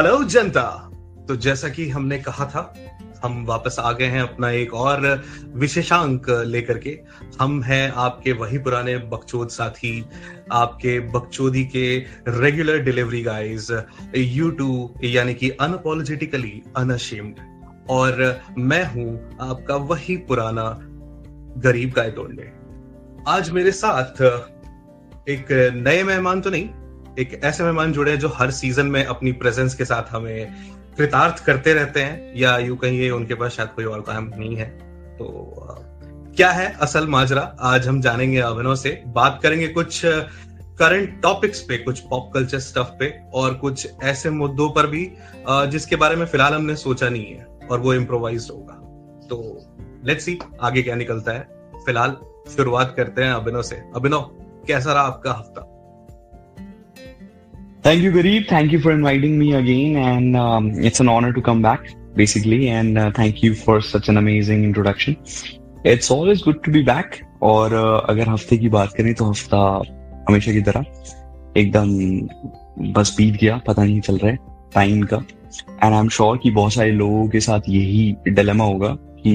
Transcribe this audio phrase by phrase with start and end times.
[0.00, 0.62] Hello जनता।
[1.28, 2.74] तो जैसा कि हमने कहा था,
[3.24, 6.98] हम वापस आ गए हैं अपना एक और विशेषांक लेकर के।
[7.40, 10.04] हम हैं आपके वही पुराने बकचोद साथी,
[10.52, 13.70] आपके बकचोदी के regular delivery guys
[14.16, 17.34] you too यानी कि अनअपोलोजेटिकली अनअशेम्ड
[17.90, 20.76] और मैं हूँ आपका वही पुराना
[21.60, 22.52] गरीब गाय तोड़ने
[23.28, 24.22] आज मेरे साथ
[25.28, 26.68] एक नए मेहमान तो नहीं
[27.20, 30.54] एक ऐसे मेहमान जुड़े हैं जो हर सीज़न में अपनी प्रेजेंस के साथ हमें
[30.98, 34.66] कृतार्थ करते रहते हैं, या यूँ कहिए उनके पास शायद कोई और काम नहीं है।
[35.16, 35.26] तो
[36.36, 37.42] क्या है असल माजरा?
[37.60, 42.92] आज हम जानेंगे अभिनव से, बात करेंगे कुछ करंट टॉपिक्स पे, कुछ पॉप कल्चर स्टफ़
[42.98, 45.10] पे, और कुछ ऐसे मुद्दों पर भी
[45.48, 48.74] जिसके बारे में फ़िलहाल हमने सोचा नहीं है, और वो इम्प्रोवाइज होगा।
[49.26, 49.42] तो
[50.04, 51.48] लेट्स सी आगे क्या निकलता है।
[51.86, 52.16] फ़िलहाल
[52.56, 54.20] शुरुआत करते हैं अभिनव से। अभिनव,
[54.66, 55.69] कैसा रहा आपका हफ़्ता?
[57.82, 58.46] Thank you, Garib.
[58.46, 59.96] Thank you for inviting me again.
[59.96, 62.68] And um, it's an honor to come back, basically.
[62.68, 65.16] And uh, thank you for such an amazing introduction.
[65.84, 67.22] It's always good to be back.
[67.42, 69.58] और uh, अगर हफ़्ते की बात करें तो हफ़्ता
[70.28, 70.84] हमेशा की तरह
[71.56, 74.36] एकदम बस बीत गया पता नहीं चल रहा है
[74.74, 78.88] टाइम का एंड आई एम श्योर कि बहुत सारे लोगों के साथ यही डिलेमा होगा
[79.22, 79.32] कि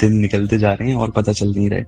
[0.00, 1.84] दिन निकलते जा रहे हैं और पता चल नहीं रहे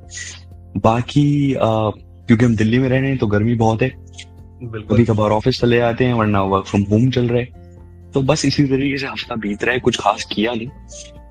[0.80, 1.92] बाकी uh,
[2.26, 3.92] क्योंकि हम दिल्ली में रह रहे हैं तो गर्मी बहुत है
[4.62, 7.70] कभी कभार ऑफ़िस चले जाते हैं वरना वर्क फ्रॉम होम चल रहा है।
[8.10, 10.68] तो बस इसी तरीके से हफ़्ता बीत रहा है कुछ खास किया नहीं।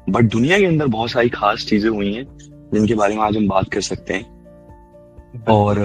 [0.09, 2.25] बट दुनिया के अंदर बहुत सारी खास चीज़ें हुई हैं
[2.73, 5.79] जिनके बारे में आज हम बात कर सकते हैं। और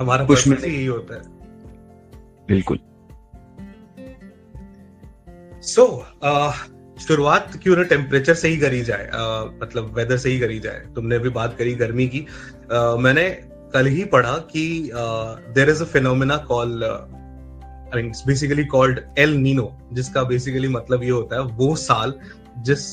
[0.00, 1.22] हमारा कुछ में यही होता है।
[2.48, 2.78] बिल्कुल।
[5.62, 6.52] सो so,
[7.00, 10.86] शुरुआत क्यों ना टेम्परेचर से ही करी जाए uh, मतलब वेदर से ही करी जाए।
[10.94, 12.26] तुमने भी बात करी गर्मी की।
[12.72, 14.90] Uh, मैंने कल ही पढ़ा कि
[15.54, 21.10] there is a phenomena call I mean basically called El Nino जिसका बेसिकली मतलब ये
[21.10, 22.14] होता है वो साल
[22.58, 22.86] जिस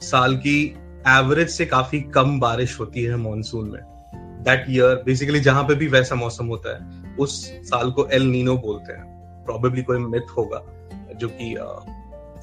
[0.00, 0.58] साल की
[1.08, 3.80] एवरेज से काफ़ी कम बारिश होती है मानसून में।
[4.44, 8.56] दैट ईयर बेसिकली जहाँ पे भी वैसा मौसम होता है उस साल को एल नीनो
[8.56, 9.04] बोलते हैं।
[9.44, 10.62] प्रॉबेबली कोई मिथ होगा
[11.16, 11.54] जो कि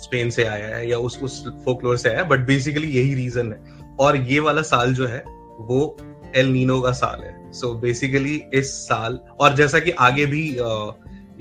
[0.03, 3.13] स्पेन uh, से आया है या उस उस फोकलोर से आया है बट बेसिकली यही
[3.13, 3.59] रीजन है।
[3.99, 5.23] और ये वाला साल जो है
[5.59, 5.97] वो
[6.35, 10.43] एल नीनो का साल है। सो बेसिकली इस साल, और जैसा कि आगे भी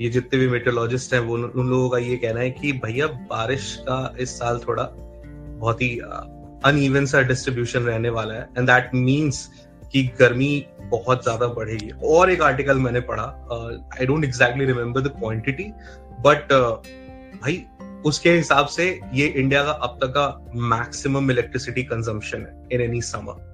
[0.01, 3.75] ये जितने भी मेट्रोलॉजिस्ट हैं, वो उन लोगों का ये कहना है कि भैया बारिश
[3.87, 5.97] का इस साल थोड़ा बहुत ही
[6.65, 9.49] अनइवन सा डिस्ट्रीब्यूशन रहने वाला है। एंड दैट मींस
[9.91, 13.23] कि गर्मी बहुत ज़्यादा बढ़ेगी। और एक आर्टिकल मैंने पढ़ा
[13.99, 15.71] I don't exactly remember the quantity
[16.21, 16.53] but
[17.43, 17.63] भाई
[18.05, 20.27] उसके हिसाब से ये इंडिया का अब तक का
[20.69, 23.47] मैक्सिमम इलेक्ट्रिसिटी कंजम्पशन है इन एनी समर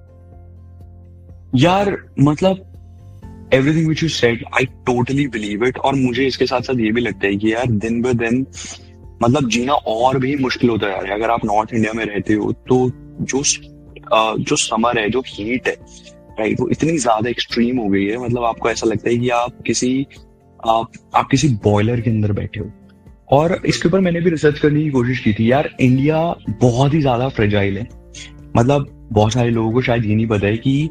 [1.56, 6.80] यार मतलब everything which you said I totally believe it और मुझे इसके साथ साथ
[6.80, 8.46] ये भी लगता है कि यार, दिन ब दिन
[9.22, 12.34] मतलब जीना और भी मुश्किल होता जा रहा है। अगर आप नॉर्थ इंडिया में रहते
[12.34, 12.90] हो तो
[13.22, 13.42] जो
[14.40, 15.74] जो समर है, जो हीट है
[16.38, 19.62] राइट वो इतनी ज़्यादा एक्सट्रीम हो गई है। मतलब आपको ऐसा लगता है कि आप
[19.66, 20.06] किसी,
[20.60, 22.70] आप आप किसी बॉयलर के अंदर बैठे हो।
[23.30, 26.18] और इसके ऊपर मैंने भी रिसर्च करने की कोशिश की थी, यार इंडिया
[26.60, 27.88] बहुत ही ज़्यादा फ्रेजाइल है।
[28.56, 30.90] मतलब बहुत सारे लोगों को शायद ये नहीं पता है कि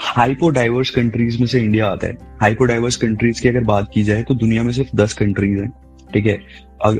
[0.00, 4.34] हाइपोडाइवर्स कंट्रीज़ में से इंडिया आता है। हाइपोडाइवर्स कंट्रीज़ की अगर बात की जाए तो
[4.34, 5.72] दुनिया में सिर्फ़ दस कंट्रीज़ हैं
[6.14, 6.38] ठीक है?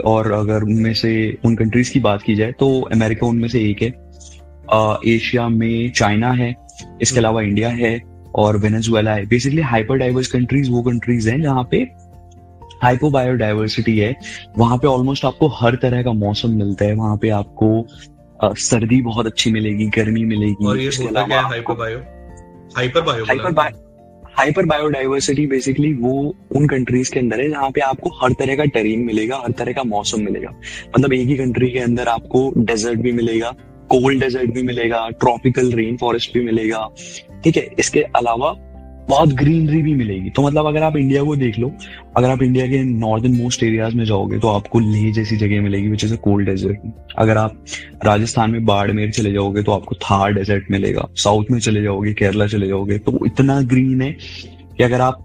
[0.05, 3.83] और अगर उनमें से उन कंट्रीज़ की बात की जाए तो अमेरिका उनमें से एक
[3.83, 3.93] है।
[4.73, 6.55] आ, एशिया में चाइना है
[7.03, 8.01] इसके अलावा इंडिया है
[8.35, 11.77] और वेनेजुएला है। बेसिकली हाइपर डाइवर्स कंट्रीज़ वो कंट्रीज़ हैं जहाँ पे
[12.83, 14.15] हाइपो बायोडाइवर्सिटी है।
[14.59, 17.87] वहाँ पे ऑलमोस्ट आपको हर तरह का मौसम मिलता है। वहाँ पे आपको
[18.43, 21.99] सर्दी बहुत अच्छी मिलेगी गर्मी मिलेगी और ये क्या है hyper bio
[22.77, 23.85] hyper bio hyper bio
[24.39, 26.13] hyper biodiversity basically वो
[26.57, 29.73] उन कंट्रीज़ के अंदर है जहाँ पे आपको हर तरह का टेरीन मिलेगा हर तरह
[29.73, 30.51] का मौसम मिलेगा।
[30.99, 33.51] मतलब एक ही कंट्री के अंदर आपको डेजर्ट भी मिलेगा
[33.91, 36.89] कोल्ड डेजर्ट भी मिलेगा ट्रॉपिकल रेन फॉरेस्ट भी मिलेगा।
[37.45, 38.55] ठीक है इसके अलावा
[39.09, 41.73] बहुत ग्रीनरी भी मिलेगी। तो मतलब अगर आप इंडिया को देख लो,
[42.17, 45.89] अगर आप इंडिया के नॉर्दर्न मोस्ट एरियाज़ में जाओगे तो आपको लेह जैसी जगह मिलेगी
[45.89, 46.81] which is a cold desert
[47.19, 47.65] अगर आप
[48.05, 52.47] राजस्थान में बाड़मेर चले जाओगे तो आपको थार डेजर्ट मिलेगा। साउथ में चले जाओगे, केरला
[52.47, 55.23] चले जाओगे तो इतना ग्रीन है कि अगर आप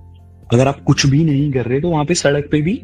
[0.53, 2.81] अगर आप कुछ भी नहीं कर रहे तो वहाँ पे सड़क पे भी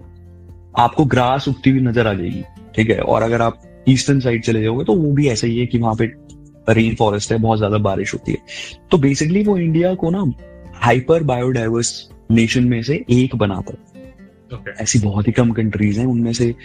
[0.79, 2.43] आपको ग्रास उगती हुई नज़र आ जाएगी,
[2.75, 2.99] ठीक है?
[2.99, 5.95] और अगर आप ईस्टर्न साइड चले जाओगे तो वो भी ऐसा ही है कि वहाँ
[5.95, 6.05] पे
[6.69, 8.37] रेन फॉरेस्ट है, बहुत ज़्यादा बारिश होती है।
[8.91, 10.23] तो बेसिकली वो इंडिया को ना
[10.81, 13.85] हाइपर बायोडाइवर्स नेशन में से एक बनाता है
[14.53, 14.73] Okay.
[14.81, 16.55] ऐसी बहुत ही कम कंट्रीज़ हैं उनमें से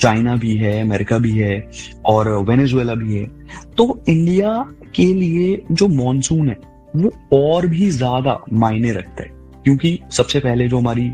[0.00, 1.70] चाइना भी है अमेरिका भी है
[2.06, 3.26] और वेनेजुएला भी है।
[3.76, 4.52] तो इंडिया
[4.94, 6.56] के लिए जो मॉनसून है
[6.96, 9.30] वो और भी ज़्यादा मायने रखता है।
[9.64, 11.06] क्योंकि सबसे पहले जो हमारी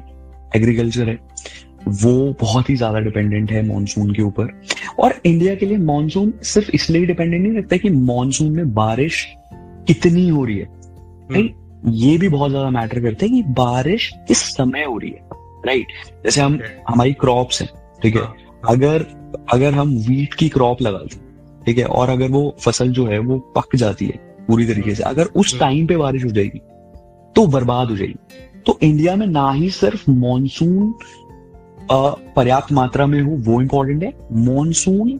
[0.57, 1.19] एग्रीकल्चर है
[1.89, 4.49] वो बहुत ही ज़्यादा डिपेंडेंट है मानसून के ऊपर।
[4.99, 9.25] और इंडिया के लिए मानसून सिर्फ़ इसलिए डिपेंडेंट नहीं रखता कि मानसून में बारिश
[9.87, 10.69] कितनी हो रही है।
[11.33, 11.55] राइट
[11.85, 15.29] ये भी बहुत ज़्यादा मैटर करते हैं कि बारिश किस समय हो रही है
[15.67, 15.87] राइट
[16.25, 16.59] जैसे हम
[16.89, 17.69] हमारी क्रॉप्स हैं
[18.03, 18.23] ठीक है?
[18.23, 19.07] हाँ, हाँ। अगर
[19.53, 21.17] अगर हम वीट की क्रॉप लगाते
[21.67, 21.85] ठीक है?
[21.85, 25.59] और अगर वो फ़सल जो है वो पक जाती है पूरी तरीके से अगर उस
[25.61, 26.61] टाइम। पे बारिश हो जाएगी
[27.37, 30.95] तो बर्बाद हो जाएगी। तो इंडिया में ना ही सिर्फ़ मॉनसून
[31.91, 34.13] पर्याप्त मात्रा में हो वो इंपॉर्टेंट है।
[34.45, 35.11] मॉनसून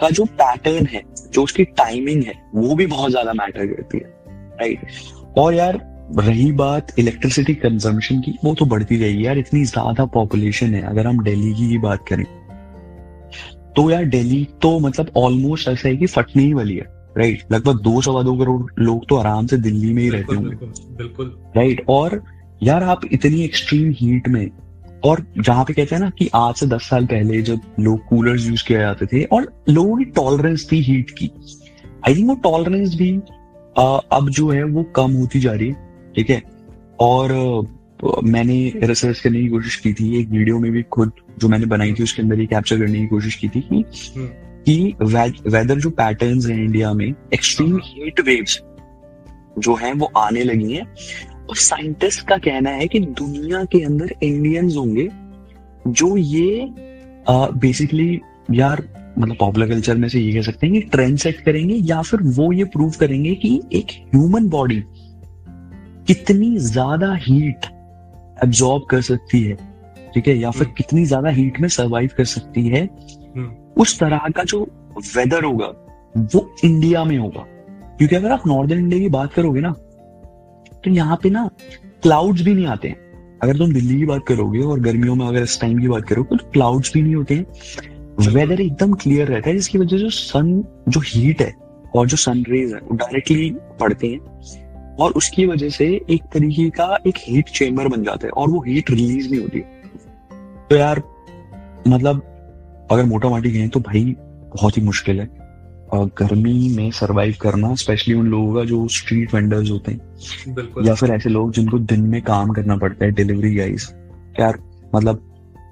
[0.00, 1.02] का जो पैटर्न है
[1.32, 4.12] जो उसकी टाइमिंग है वो भी बहुत ज़्यादा मैटर करती है
[4.60, 5.78] राइट और यार
[6.18, 11.06] रही बात इलेक्ट्रिसिटी कंजम्पशन की वो तो बढ़ती रहेगी यार इतनी ज़्यादा पॉपुलेशन है अगर
[11.06, 12.24] हम दिल्ली की बात करें।
[13.76, 16.86] तो यार दिल्ली तो मतलब ऑलमोस्ट ऐसा है कि फटने ही वाली है
[17.18, 20.56] राइट लगभग दो सवा दो करोड़ लोग तो आराम से दिल्ली में ही रहते होंगे।
[20.96, 22.22] बिल्कुल राइट और
[22.62, 24.50] यार आप इतनी एक्सट्रीम हीट में
[25.04, 28.46] और जहाँ पे कहते हैं ना कि आज से दस साल पहले जब लोग कूलर्स
[28.46, 31.30] यूज़ किए जाते थे और लोगों की टॉलरेंस थी हीट की।
[32.08, 33.12] आई थिंक वो टॉलरेंस भी
[33.76, 36.42] आ, अब जो है वो कम होती जा रही है। ठीक है?
[37.00, 37.32] और
[38.24, 41.92] मैंने रिसर्च करने की कोशिश की थी एक वीडियो में भी खुद जो मैंने बनाई
[41.92, 43.84] थी उसके अंदर ही कैप्चर करने की कोशिश की थी कि
[44.16, 44.28] हम्म।
[44.66, 44.94] कि
[45.48, 48.60] वेदर जो पैटर्न्स हैं इंडिया में एक्सट्रीम हीट वेव्स
[49.58, 50.86] जो हैं वो आने लगी हैं।
[51.50, 55.08] और साइंटिस्ट का कहना है कि दुनिया के अंदर इंडियंस होंगे
[55.88, 56.68] जो ये
[57.56, 58.20] बेसिकली
[58.50, 58.82] यार
[59.18, 62.20] मतलब पॉपुलर कल्चर में से ये कह सकते हैं कि ट्रेंड सेट करेंगे या फिर
[62.22, 64.82] वो ये प्रूव करेंगे कि एक ह्यूमन बॉडी
[66.10, 67.66] कितनी ज़्यादा हीट
[68.44, 69.56] एब्जॉर्ब कर सकती है
[70.14, 70.36] ठीक है?
[70.38, 73.50] या फिर हम्म। कितनी ज़्यादा हीट में सरवाइव कर सकती है हम्म।
[73.82, 74.60] उस तरह का जो
[75.16, 75.66] वेदर होगा
[76.34, 77.44] वो इंडिया में होगा।
[77.98, 79.70] क्योंकि अगर आप नॉर्दर्न इंडिया की बात करोगे ना
[80.84, 81.48] तो यहाँ पे ना
[82.02, 85.42] क्लाउड्स भी नहीं आते हैं। अगर तुम दिल्ली की बात करोगे और गर्मियों में अगर
[85.42, 87.46] इस टाइम की बात करोगे तो क्लाउड्स भी नहीं होते हैं।
[88.28, 91.54] वेदर एकदम क्लियर रहता है जिसकी वजह से जो सन जो हीट है
[91.94, 94.68] और जो सन रेज है वो डायरेक्टली पड़ते हैं।
[95.00, 98.60] और उसकी वजह से एक तरीके का एक हीट चेम्बर बन जाता है और वो
[98.60, 99.60] हीट रिलीज़ नहीं होती।
[100.70, 101.02] तो यार
[101.88, 102.22] मतलब
[102.90, 104.04] अगर मोटा माटी गए तो भाई
[104.54, 105.28] बहुत ही मुश्किल है।
[105.92, 111.10] गर्मी में सरवाइव करना स्पेशली उन लोगों का जो स्ट्रीट वेंडर्स होते हैं। या फिर
[111.10, 113.88] ऐसे लोग जिनको दिन में काम करना पड़ता है डिलीवरी गाइस
[114.40, 114.58] यार
[114.94, 115.26] मतलब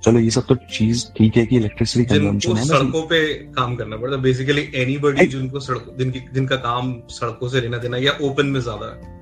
[0.05, 3.23] चलो ये सब तो चीज़ ठीक है कि इलेक्ट्रिसिटी कंजम्पशन है सड़कों पे
[3.55, 7.97] काम करना पड़ता है। बेसिकली एनीबॉडी जिनको सड़क जिनकी जिनका काम सड़कों से लेना देना
[7.99, 9.17] या ओपन में ज़्यादा है।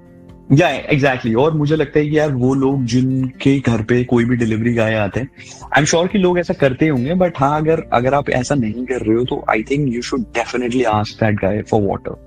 [0.53, 4.37] या एग्जैक्टली और मुझे लगता है कि यार वो लोग जिनके घर पे कोई भी
[4.37, 5.29] डिलीवरी गाय आते हैं
[5.65, 8.85] आई एम श्योर कि लोग ऐसा करते होंगे बट हाँ अगर अगर आप ऐसा नहीं
[8.87, 12.25] कर रहे हो तो I think you should definitely ask that guy for water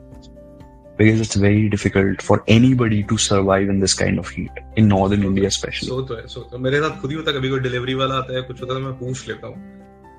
[0.99, 5.23] because it's very difficult for anybody to survive in this kind of heat, in northern
[5.23, 5.91] India especially.
[5.91, 8.35] so तो है, so तो मेरे साथ खुद ही होता कभी कोई डिलीवरी वाला आता
[8.35, 9.55] है, कुछ होता है तो मैं पूछ लेता हूँ।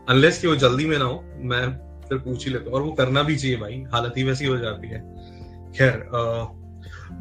[0.08, 1.66] अनलेस कि वो जल्दी में ना हो, मैं
[2.08, 4.56] फिर पूछ ही लेता हूँ। और वो करना भी चाहिए भाई, हालत ही वैसी हो
[4.56, 5.00] जाती है।
[5.78, 5.92] खैर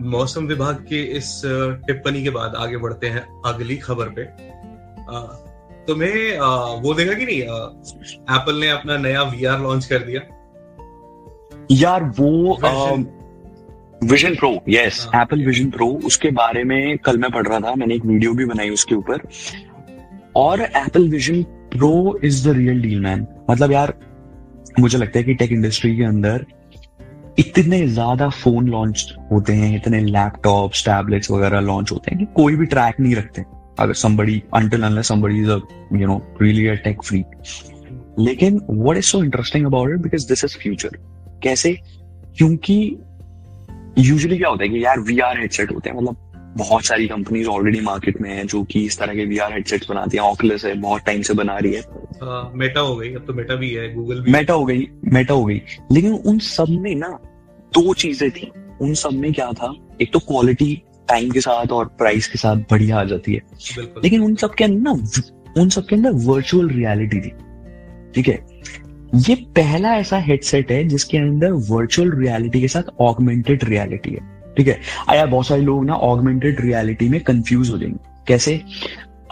[0.09, 1.41] मौसम विभाग के इस
[1.87, 4.23] टिप्पणी के बाद आगे बढ़ते हैं अगली खबर पे।
[5.87, 6.39] तुम्हें
[6.81, 10.21] वो देखा कि नहीं एप्पल ने अपना नया वीआर लॉन्च कर दिया।
[11.71, 12.55] यार वो
[14.03, 17.95] Vision Pro yes Apple Vision Pro उसके बारे में कल मैं पढ़ रहा था मैंने
[17.95, 19.27] एक वीडियो भी बनाई उसके ऊपर।
[20.35, 21.43] और Apple Vision
[21.73, 23.93] Pro is the real deal man मतलब यार
[24.79, 26.45] मुझे लगता है कि टेक इंडस्ट्री के अंदर
[27.39, 32.55] इतने ज़्यादा फ़ोन लॉन्च होते हैं इतने लैपटॉप टैबलेट्स वगैरह लॉन्च होते हैं कि कोई
[32.55, 33.43] भी ट्रैक नहीं रखते।
[33.79, 35.59] अगर somebody until unless somebody is a
[35.99, 37.37] you know really a tech freak.
[38.19, 40.95] लेकिन what is so interesting about it because this is future.
[41.43, 41.73] कैसे?
[42.37, 42.75] क्योंकि
[43.97, 46.25] यूजुअली क्या होता है कि यार वी आर हेडसेट होते हैं मतलब
[46.57, 49.89] बहुत सारी कंपनीज़ ऑलरेडी मार्केट में है जो कि इस तरह के वी आर हेडसेट्स
[49.89, 51.81] बनाती हैं। ऑकुलस है बहुत टाइम से बना रही है।
[52.57, 55.61] मेटा हो गई अब तो मेटा भी है गूगल मेटा हो। गई मेटा हो गई।
[55.91, 57.17] लेकिन उन सब में ना
[57.73, 59.73] दो चीज़ें थी। उन सब में क्या था?
[60.01, 63.41] एक तो क्वालिटी टाइम के साथ और प्राइस के साथ बढ़िया आ जाती है।
[64.03, 64.91] लेकिन उन सब के अंदर ना
[65.57, 67.31] उन सब के अंदर वर्चुअल रियलिटी थी।
[68.15, 68.45] ठीक है?
[69.15, 74.19] ये पहला ऐसा हेडसेट है जिसके अंदर वर्चुअल रियलिटी के साथ ऑगमेंटेड रियलिटी है।
[74.57, 74.79] ठीक है?
[75.09, 77.97] आया बहुत सारे लोग ना ऑगमेंटेड रियलिटी में कंफ्यूज हो जाएँगे।
[78.27, 78.61] कैसे?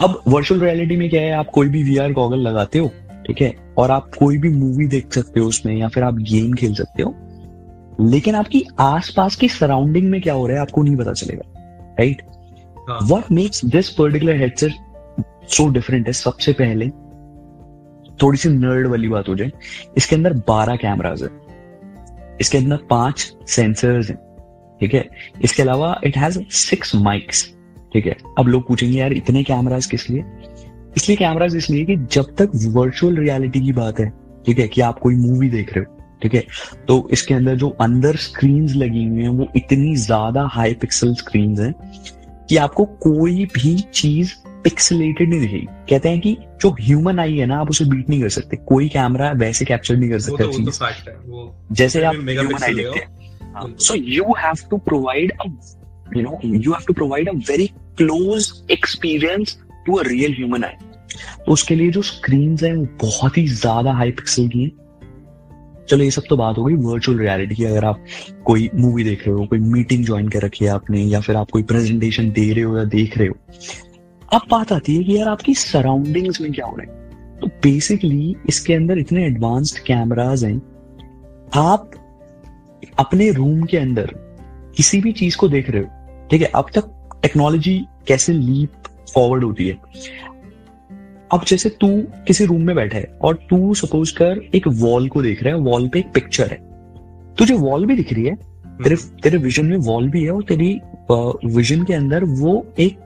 [0.00, 1.32] अब वर्चुअल रियलिटी में क्या है?
[1.32, 2.92] आप कोई भी वी आर गॉगल लगाते हो
[3.26, 3.54] ठीक है?
[3.78, 7.02] और आप कोई भी मूवी देख सकते हो उसमें या फिर आप गेम खेल सकते
[7.02, 7.14] हो।
[8.00, 11.42] लेकिन आपकी आसपास की सराउंडिंग में क्या हो रहा है आपको नहीं पता चलेगा
[12.00, 12.22] right
[13.02, 14.72] what makes this particular headset
[15.48, 16.88] so different है सबसे पहले
[18.22, 19.50] थोड़ी सी नर्ड वाली बात हो जाए
[19.96, 21.28] इसके अंदर बारह कैमराज है
[22.40, 24.16] इसके अंदर पाँच सेंसर्स हैं
[24.80, 25.08] ठीक है?
[25.42, 27.54] इसके अलावा इट हैज़ सिक्स माइक्स
[27.92, 28.16] ठीक है?
[28.38, 30.24] अब लोग पूछेंगे यार इतने कैमराज किस लिए?
[30.96, 34.08] इसलिए कैमराज इसलिए कि जब तक वर्चुअल रियलिटी की बात है
[34.46, 36.44] ठीक है कि आप कोई मूवी देख रहे हो ठीक है?
[36.88, 41.58] तो इसके अंदर जो अंदर स्क्रीन लगी हुई है वो इतनी ज़्यादा हाई पिक्सल स्क्रीन
[41.60, 41.72] है
[42.50, 44.32] कि आपको कोई भी चीज़
[44.64, 48.20] पिक्सलेटेड नहीं दिखेगी। कहते हैं कि जो ह्यूमन आई है ना आप उसे बीट नहीं
[48.20, 52.74] कर सकते। कोई कैमरा वैसे कैप्चर नहीं कर सकता तो, चीज़। जैसे आप ह्यूमन आई
[52.74, 55.32] देखते हैं। So you have to provide
[56.16, 57.66] you know you have to provide a very
[57.98, 59.56] close experience
[59.86, 60.86] to a real human eye
[61.46, 64.70] तो उसके लिए जो स्क्रीन है वो बहुत ही ज़्यादा हाई पिक्सल की है।
[65.88, 68.04] चलो, ये सब तो बात हो गई वर्चुअल रियलिटी की अगर आप
[68.44, 71.50] कोई मूवी देख रहे हो, कोई मीटिंग ज्वाइन कर रखी है आपने, या फिर आप
[71.50, 73.36] कोई प्रेजेंटेशन दे रहे हो या देख रहे हो,
[74.32, 76.96] अब बात आती है कि यार आपकी सराउंडिंग्स में क्या हो रहा है।
[77.40, 80.56] तो बेसिकली इसके अंदर इतने एडवांस्ड कैमराज हैं,
[81.54, 81.90] आप
[82.98, 84.14] अपने रूम के अंदर
[84.76, 86.90] किसी भी चीज़ को देख रहे हो, ठीक है, अब तक
[87.22, 87.78] टेक्नोलॉजी
[88.08, 89.76] कैसे लीप फॉरवर्ड होती है?
[91.32, 91.88] अब जैसे तू
[92.26, 95.60] किसी रूम में बैठा है और तू सपोज़ कर एक वॉल को देख रहा है
[95.60, 96.56] वॉल पे एक पिक्चर है।
[97.34, 98.34] तुझे वॉल भी दिख रही है
[98.84, 100.80] तेरे तेरे विजन में वॉल भी है और तेरी
[101.46, 102.98] विजन के अंदर वो एक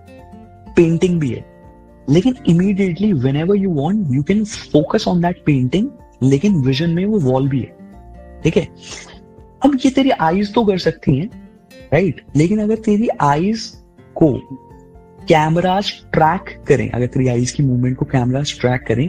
[0.76, 1.44] पेंटिंग भी है।
[2.10, 5.88] लेकिन immediately whenever you want you can focus on that painting
[6.22, 8.68] लेकिन विजन में वो वॉल भी है। ठीक है?
[9.64, 11.28] अब ये तेरी आईज तो कर सकती हैं
[11.92, 13.66] राइट लेकिन अगर तेरी आईज
[14.14, 14.30] को
[15.28, 19.08] कैमराज ट्रैक करें अगर तेरी आईज की मूवमेंट को कैमराज ट्रैक करें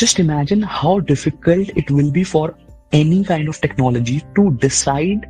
[0.00, 2.56] just imagine how difficult it will be for
[2.94, 5.26] any kind of technology to decide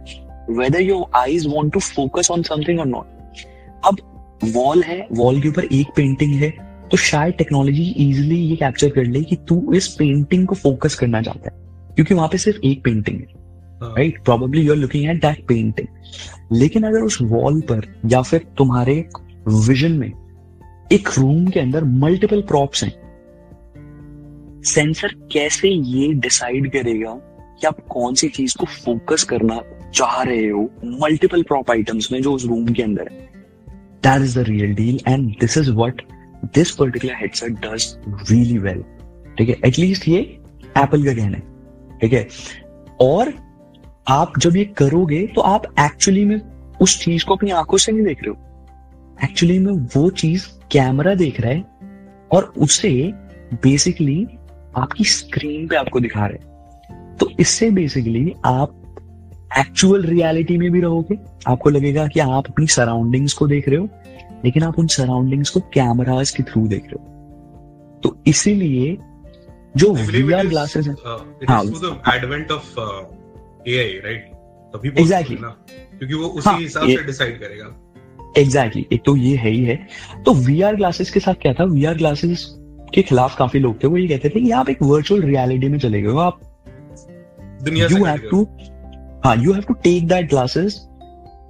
[0.50, 3.44] whether your eyes want to focus on something और नॉट
[3.87, 4.00] अब
[4.46, 6.50] वॉल है वॉल के ऊपर एक पेंटिंग है
[6.90, 11.23] तो शायद टेक्नोलॉजी इजिली ये कैप्चर कर ले कि तू इस पेंटिंग को फोकस करना
[11.23, 13.44] चाहता है क्योंकि वहाँ पे सिर्फ़ एक पेंटिंग है
[13.82, 18.46] right probably you are looking at that painting लेकिन अगर उस वॉल पर या फिर
[18.58, 18.94] तुम्हारे
[19.48, 20.12] विजन में,
[20.92, 22.92] एक रूम के अंदर मल्टीपल प्रॉप्स हैं।
[24.64, 27.12] सेंसर कैसे ये डिसाइड करेगा
[27.60, 29.60] कि आप कौन सी चीज़ को फोकस करना
[29.90, 33.30] चाह रहे हो मल्टीपल प्रॉप आइटम्स में जो उस रूम के अंदर है।
[34.02, 36.02] That is the real deal and this is what
[36.54, 37.98] this particular headset does
[38.30, 38.82] really well
[39.38, 39.56] ठीक है?
[39.64, 40.18] एटलीस्ट ये
[40.78, 41.42] एप्पल का कहना है।
[41.98, 42.28] ठीक है?
[43.00, 43.32] और
[44.08, 46.40] आप जब ये करोगे तो आप एक्चुअली में
[46.80, 48.45] उस चीज़ को अपनी आँखों से नहीं देख रहे हो।
[49.25, 51.64] एक्चुअली में वो चीज़ कैमरा देख रहा है
[52.32, 52.90] और उसे
[53.54, 54.26] बेसिकली
[54.76, 58.82] आपकी स्क्रीन पे आपको दिखा रहे हैं। तो इससे बेसिकली आप
[59.58, 61.18] एक्चुअल रियलिटी में भी रहोगे।
[61.49, 63.88] आपको लगेगा कि आप अपनी सराउंडिंग्स को देख रहे हो
[64.44, 68.96] लेकिन आप उन सराउंडिंग्स को कैमराज के थ्रू देख रहे हो। तो इसीलिए
[69.76, 70.94] जो वीआर ग्लासेस हैं
[71.49, 71.62] हाँ।
[72.14, 72.78] एडवेंट ऑफ़
[73.68, 74.30] एआई राइट
[74.75, 77.66] तभी एग्जैक्टली क्योंकि वो उसी हाँ, हिसाब से डिसाइड करेगा।
[78.38, 79.76] एग्जैक्टली exactly, एक तो ये है ही है।
[80.24, 81.64] तो वी आर ग्लासेस के साथ क्या था?
[81.64, 82.44] वी आर ग्लासेस
[82.94, 85.78] के खिलाफ काफ़ी लोग थे वो ये कहते थे कि आप एक वर्चुअल रियलिटी में
[85.78, 86.40] चले गए हो। आप
[87.68, 88.42] यू हैव टू
[89.24, 90.80] हाँ। You have to take that glasses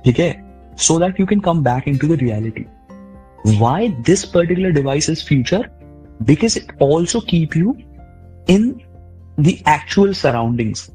[0.04, 0.34] ठीक है
[0.78, 2.64] so that you can come back in to the reality
[3.58, 5.68] why this particular device is future
[6.22, 7.76] because it also keep you
[8.50, 8.68] in
[9.40, 10.90] the actual surroundings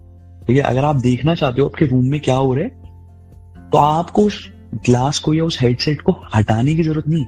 [0.47, 3.77] ठीक है अगर आप देखना चाहते हो आपके रूम में क्या हो रहा है तो
[3.77, 4.29] आपको
[4.75, 7.25] ग्लास को या उस हेडसेट को हटाने की ज़रूरत नहीं।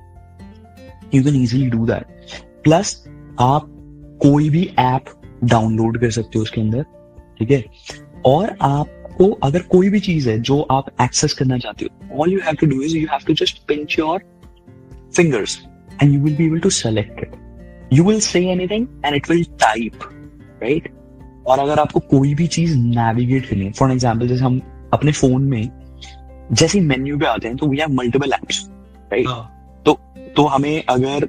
[1.16, 2.06] You can easily do that
[2.64, 3.04] plus
[3.40, 3.70] आप
[4.22, 5.06] कोई भी ऐप
[5.44, 6.84] डाउनलोड कर सकते हो उसके अंदर,
[7.40, 7.64] ठीक है?
[8.26, 12.40] और आपको अगर कोई भी चीज़ है जो आप एक्सेस करना चाहते हो all you
[12.40, 14.24] have to do is you have to just pinch your
[15.16, 15.60] fingers
[16.04, 19.44] and you will be able to select it you will say anything and it will
[19.44, 20.10] type
[20.64, 20.92] right
[21.48, 24.62] और अगर आपको कोई भी चीज़ navigate करनी है for example जैसे हम
[24.94, 25.83] अपने फ़ोन में
[26.52, 28.68] जैसे मेन्यू पे आते हैं तो we have multiple apps
[29.14, 29.28] right
[29.86, 30.00] तो
[30.38, 31.28] तो हमें अगर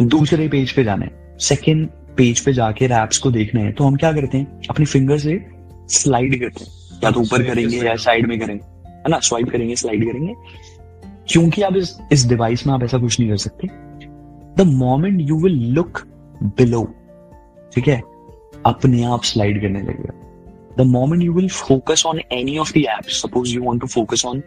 [0.00, 3.96] दूसरे पेज पे जाना है सेकेंड पेज पे जाके एप्स को देखना है तो हम
[3.96, 4.60] क्या करते हैं?
[4.70, 5.46] अपने फिंगर से
[5.88, 9.18] स्लाइड करते हैं। या तो ऊपर करेंगे या साइड में करेंगे है ना?
[9.18, 10.34] स्वाइप करेंगे स्लाइड करेंगे।
[11.28, 13.68] क्योंकि आप इस इस डिवाइस में आप ऐसा कुछ नहीं कर सकते।
[14.56, 16.02] The moment you will look
[16.42, 16.84] below
[17.74, 18.00] ठीक है?
[18.66, 20.17] अपने आप स्लाइड करने लगेगा।
[20.78, 24.24] The moment you will focus on any of the apps, suppose you want to focus
[24.24, 24.42] on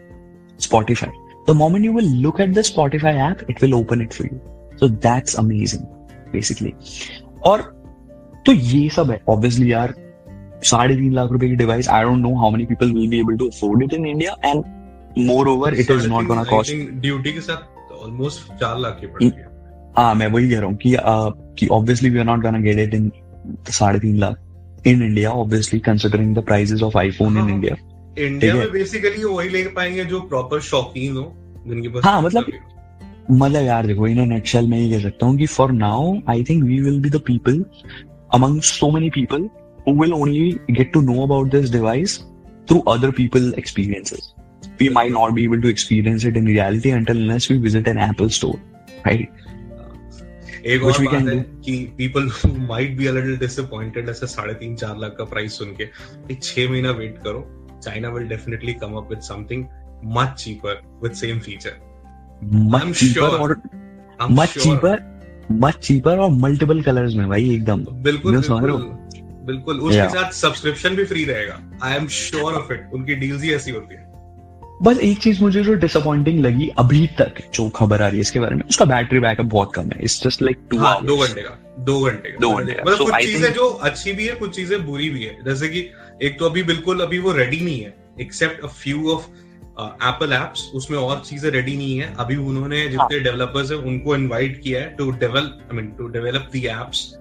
[0.60, 1.12] Spotify,
[1.48, 4.40] the moment you will look at the Spotify app, it will open it for you.
[4.78, 5.86] So that's amazing,
[6.32, 6.76] basically.
[7.46, 7.62] और
[8.46, 9.94] तो ये सब है obviously यार
[10.66, 13.38] साढ़े तीन लाख रुपए की device I don't know how many people will be able
[13.38, 14.64] to afford it in India and
[15.50, 19.32] moreover it is not gonna cost duty के साथ ऑलमोस्ट चार लाख की पड़ेगी
[19.98, 20.78] हाँ मैं वही कह रहा हूँ
[21.58, 23.12] कि obviously we are not gonna get it in
[23.70, 24.38] साढ़े तीन lakh
[24.88, 27.76] in India obviously considering the prices of iPhone in India
[28.20, 31.32] India में बेसिकली वही ले पाएँगे जो प्रॉपर शॉकिंग हो
[31.68, 32.52] जिनके हाँ मतलब
[33.32, 36.44] मतलब यार देखो इन एन एक्सेल में ये कह सकता हूँ कि for now I
[36.44, 37.64] think we will be the people
[38.34, 39.50] among so many people
[39.88, 42.20] who will only get to know about this device
[42.70, 44.34] through other people experiences
[44.80, 48.30] we may not be able to experience it in reality until we visit an Apple
[48.30, 48.56] store
[49.08, 49.30] right
[50.66, 55.16] एक और बात है कि people might be a disappointed ऐसे साढ़े तीन चार लाख
[55.18, 55.84] का प्राइस सुन के
[56.32, 59.66] एक छह महीना वेट करो China will definitely come up with something
[60.06, 61.72] much cheaper with same feature
[62.94, 63.24] sure.
[63.24, 63.62] और
[64.32, 64.96] much cheaper
[65.62, 68.42] much cheaper और multiple colors में भाई एकदम। बिल्कुल
[69.46, 73.54] बिल्कुल उसके साथ सब्सक्रिप्शन भी फ्री रहेगा। I am sure of it उनकी डील्स ही
[73.54, 74.11] ऐसी होती है।
[74.82, 78.40] बस एक चीज़ मुझे जो डिसअपॉइंटिंग लगी अभी तक जो खबर आ रही है इसके
[78.40, 81.42] बारे में उसका बैटरी बैकअप बहुत कम है। इट्स जस्ट लाइक टू हाँ दो घंटे
[81.42, 84.36] का दो घंटे का। दो घंटे मतलब So, कुछ चीज़ें think- जो अच्छी भी है
[84.36, 85.90] कुछ चीज़ें बुरी भी है। जैसे कि
[86.24, 89.28] एक तो अभी बिल्कुल अभी वो रेडी नहीं है except a few of
[90.04, 94.62] Apple apps उसमें और चीज़ें रेडी नहीं है। अभी उन्होंने जितने डेवलपर्स हैं उनको इनवाइट
[94.62, 97.16] किया है to develop I mean to develop the apps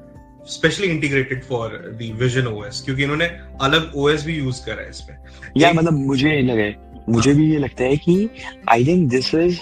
[0.49, 1.69] specially integrated for
[2.03, 3.25] the Vision OS क्योंकि इन्होंने
[3.61, 5.17] अलग ओएस भी यूज़ करा है इसमें।
[5.57, 6.75] या मतलब मुझे लगे
[7.11, 8.29] मुझे भी ये लगता है कि
[8.69, 9.59] I think this is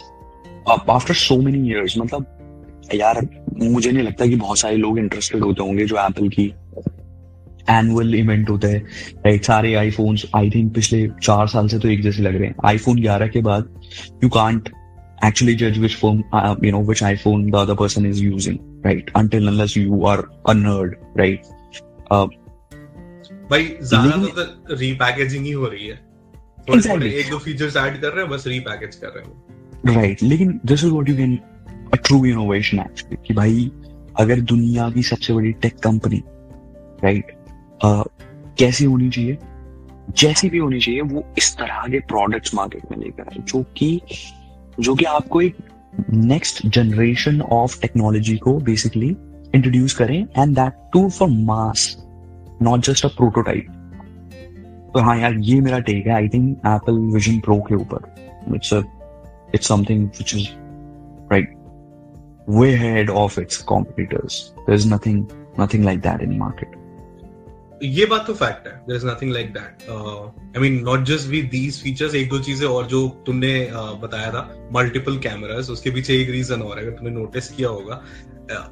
[0.91, 2.27] after so many years मतलब
[2.95, 6.55] यार मुझे नहीं लगता कि बहुत सारे लोग इंटरेस्टेड होते होंगे जो एप्पल की
[7.71, 8.79] एनुअल इवेंट होता है।
[9.17, 12.55] राइट सारे आईफोन्स आई थिंक पिछले चार साल से तो एक जैसे लग रहे हैं।
[12.65, 13.81] आईफोन 11 के बाद
[14.25, 14.69] you can't
[15.25, 19.25] actually judge which phone uh, you know which iphone the other person is using right?
[19.25, 20.91] Until unless you are a nerd
[21.21, 21.37] right?
[23.51, 26.08] भाई ज़्यादा लेकिन- तो रीपैकेजिंग ही हो रही है।
[26.69, 27.13] थोड़े Exactly.
[27.13, 30.85] एक दो फीचर्स ऐड कर रहे हैं बस रीपैकेज कर रहे हैं। राइट लेकिन this
[30.85, 31.39] is what you can
[31.93, 33.71] a true innovation actually कि भाई
[34.17, 36.23] अगर दुनिया की सबसे बड़ी टेक कंपनी
[37.05, 37.33] राइट
[38.59, 39.39] कैसी होनी चाहिए
[40.19, 44.01] जैसी भी होनी चाहिए वो इस तरह के प्रोडक्ट्स मार्केट में लेकर आए जो कि
[44.81, 45.57] जो कि आपको एक
[46.11, 49.17] नेक्स्ट जनरेशन ऑफ़ टेक्नोलॉजी को बेसिकली
[49.55, 51.97] इंट्रोड्यूस करें and that too for mass
[52.63, 53.67] not just a prototype
[54.99, 56.13] तो हाँ यार ये मेरा टेक है.
[56.13, 58.07] I think Apple Vision Pro के ऊपर.
[58.55, 60.47] It's something which is
[61.33, 61.53] right
[62.57, 64.39] way ahead of its competitors.
[64.69, 65.21] There's nothing
[65.61, 66.75] nothing like that in market.
[67.83, 68.97] ये बात तो फैक्ट है.
[68.97, 71.29] Is nothing like that I mean not just
[71.83, 76.31] features एक दो चीज़ें और जो तुमने uh, बताया था मल्टीपल कैमरास उसके पीछे एक
[76.31, 78.03] रीजन और अगर तुमने नोटिस किया होगा.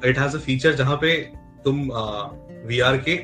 [0.05, 1.15] इट हैज़ अ फीचर जहाँ पे
[1.65, 1.81] तुम
[2.67, 3.17] वीआर के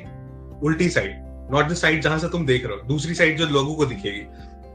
[0.67, 3.75] उल्टी साइड नॉट द साइड जहाँ से तुम देख रहे हो दूसरी साइड जो लोगों
[3.75, 4.25] को दिखेगी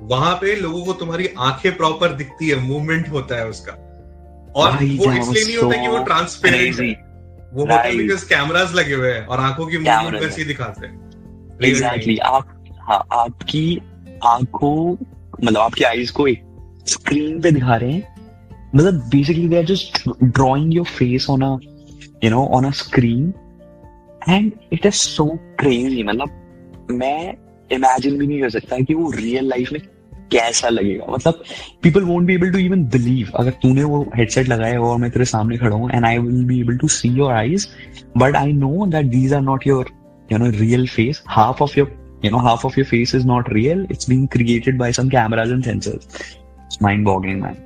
[0.03, 3.73] वहाँ पे लोगों को तुम्हारी आँखें प्रॉपर दिखती है मूवमेंट होता है उसका।
[4.57, 6.91] और वो इसलिए नहीं होता कि वो ट्रांसपेरेंट है।
[7.53, 10.87] वो होता है बिकॉज़ कैमरास लगे हुए हैं और आँखों की मूवमेंट वैसे ही। दिखाते
[10.87, 11.09] हैं।
[11.59, 12.21] Time.
[12.21, 13.83] आप हाँ आपकी
[14.25, 14.93] आँखों
[15.45, 16.43] मतलब आपकी आईज को एक
[16.87, 18.17] स्क्रीन पे दिखा रहे हैं।
[18.75, 21.59] मतलब basically they are just drawing your face on a
[22.25, 23.35] you know on a screen
[24.29, 25.27] and it is so
[25.61, 26.48] crazy मतलब
[26.91, 27.35] मैं
[27.73, 29.81] इमेजिन भी नहीं कर सकता कि वो रियल लाइफ में
[30.33, 31.43] कैसा लगेगा। मतलब
[31.83, 35.25] people won't be able to even believe अगर तूने वो हेडसेट लगाया और मैं तेरे
[35.25, 37.69] सामने खड़ा हूँ and I will be able to see your eyes
[38.17, 39.91] but I know that these are not your
[40.33, 41.19] you know, real face.
[41.39, 41.87] Half of your,
[42.23, 43.79] you know, half of your face is not real.
[43.95, 46.03] It's being created by some cameras and sensors.
[46.67, 47.57] It's mind boggling man.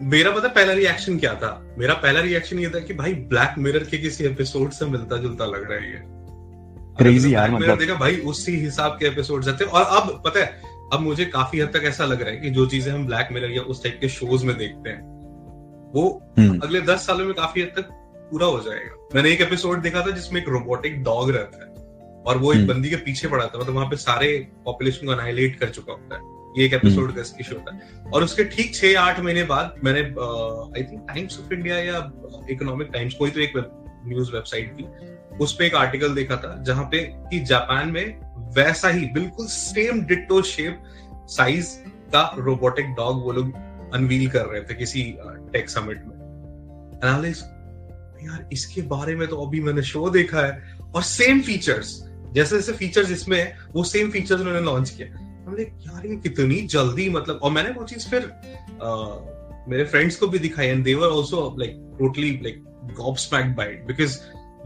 [0.00, 1.74] मेरा पता पहला reaction क्या था?
[1.78, 5.46] मेरा पहला reaction ये था कि भाई ब्लैक मिरर के किसी एपिसोड से मिलता जुलता
[5.46, 6.15] लग रहा है ये।
[6.98, 11.00] Crazy यार, मतलब देखा भाई उसी हिसाब के एपिसोड आते और अब पता है अब
[11.00, 13.62] मुझे काफ़ी हद तक ऐसा लग रहा है कि जो चीज़ें हम ब्लैक मिरर या
[13.64, 15.00] उस टाइप के शोज़ में देखते हैं
[15.94, 16.04] वो
[16.38, 17.88] हम्म। अगले दस सालों में काफ़ी हद तक
[18.30, 21.74] पूरा हो जाएगा। मैंने एक एपिसोड देखा था जिसमें एक रोबोटिक डॉग रहता है
[22.22, 24.28] और वो एक हम्म। बंदी के पीछे पड़ा था मतलब वहाँ पे सारे
[24.64, 27.78] पॉपुलेशन को अनाइलेट कर चुका होता है। ये एक एपिसोड का इसकी शो था
[28.10, 31.98] और उसके ठीक छह आठ महीने बाद मैंने I think Times of India या
[32.50, 33.52] इकोनॉमिक टाइम्स कोई तो एक
[34.06, 36.98] न्यूज़ वेबसाइट थी उस पे एक आर्टिकल देखा था जहाँ पे
[37.30, 38.20] कि जापान में
[38.56, 40.82] वैसा ही बिल्कुल सेम डिट्टो शेप
[41.28, 41.76] साइज़
[42.12, 43.52] का रोबोटिक डॉग वो लोग
[43.94, 45.02] अनवील कर रहे थे किसी
[45.52, 46.14] टेक समिट में।
[48.24, 52.72] यार इसके बारे में तो अभी मैंने शो देखा है। और सेम फीचर्स जैसे जैसे
[52.72, 57.50] फीचर्स इसमें है वो सेम फीचर्स उन्होंने लॉन्च किया। यार ये कितनी जल्दी मतलब और
[57.50, 61.72] मैंने वो चीज़ फिर uh, मेरे फ्रेंड्स को भी दिखाई and they were also like
[61.98, 62.62] totally like
[62.96, 64.18] gobsmacked by it because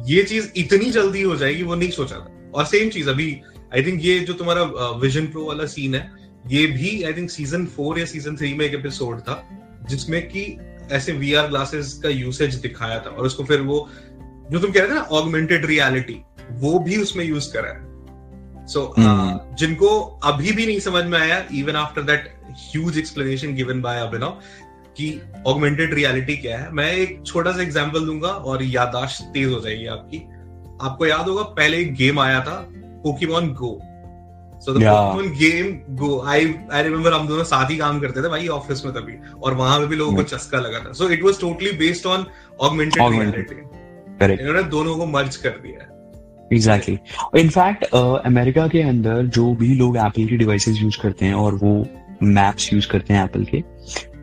[0.06, 3.28] ये चीज़ इतनी जल्दी हो जाएगी वो नहीं सोचा था और सेम चीज़ अभी
[3.74, 4.62] आई थिंक ये जो तुम्हारा
[5.00, 6.08] विजन प्रो वाला सीन है
[6.48, 9.42] ये भी आई थिंक सीज़न फोर या सीज़न थ्री में एक एपिसोड था
[9.88, 10.44] जिसमें कि
[10.92, 13.88] ऐसे वी आर ग्लासेस का यूसेज दिखाया था और उसको फिर वो
[14.50, 16.20] जो तुम कह रहे थे ना ऑगमेंटेड रियलिटी
[16.60, 17.88] वो भी उसमें यूज़ करा है
[18.66, 19.88] सो so, हम्म। जिनको
[20.24, 22.28] अभी भी नहीं समझ में आया even after that
[22.60, 24.38] huge explanation given by Abhinav
[24.96, 26.70] कि ऑगमेंटेड रियलिटी क्या है?
[26.72, 30.18] मैं एक छोटा सा एग्जांपल दूँगा और यादाश्त तेज हो जाएगी आपकी।
[30.83, 32.57] आपको याद होगा पहले एक गेम आया था
[33.05, 33.79] Pokemon Go
[34.62, 38.29] so the Pokemon game go I I remember हम दोनों साथ ही काम करते थे
[38.29, 41.24] भाई ऑफ़िस में तभी और वहाँ पे भी लोगों को चस्का लगा था। So it
[41.24, 42.26] was totally based on
[42.61, 45.87] augmented reality इन्होंने दोनों को मर्ज कर दिया
[46.53, 46.98] एग्जैक्टली
[47.40, 47.85] इनफैक्ट
[48.26, 51.74] अमेरिका के अंदर जो भी लोग एप्पल की डिवाइसेस यूज़ करते हैं और वो
[52.22, 53.62] मैप्स यूज़ करते हैं एप्पल के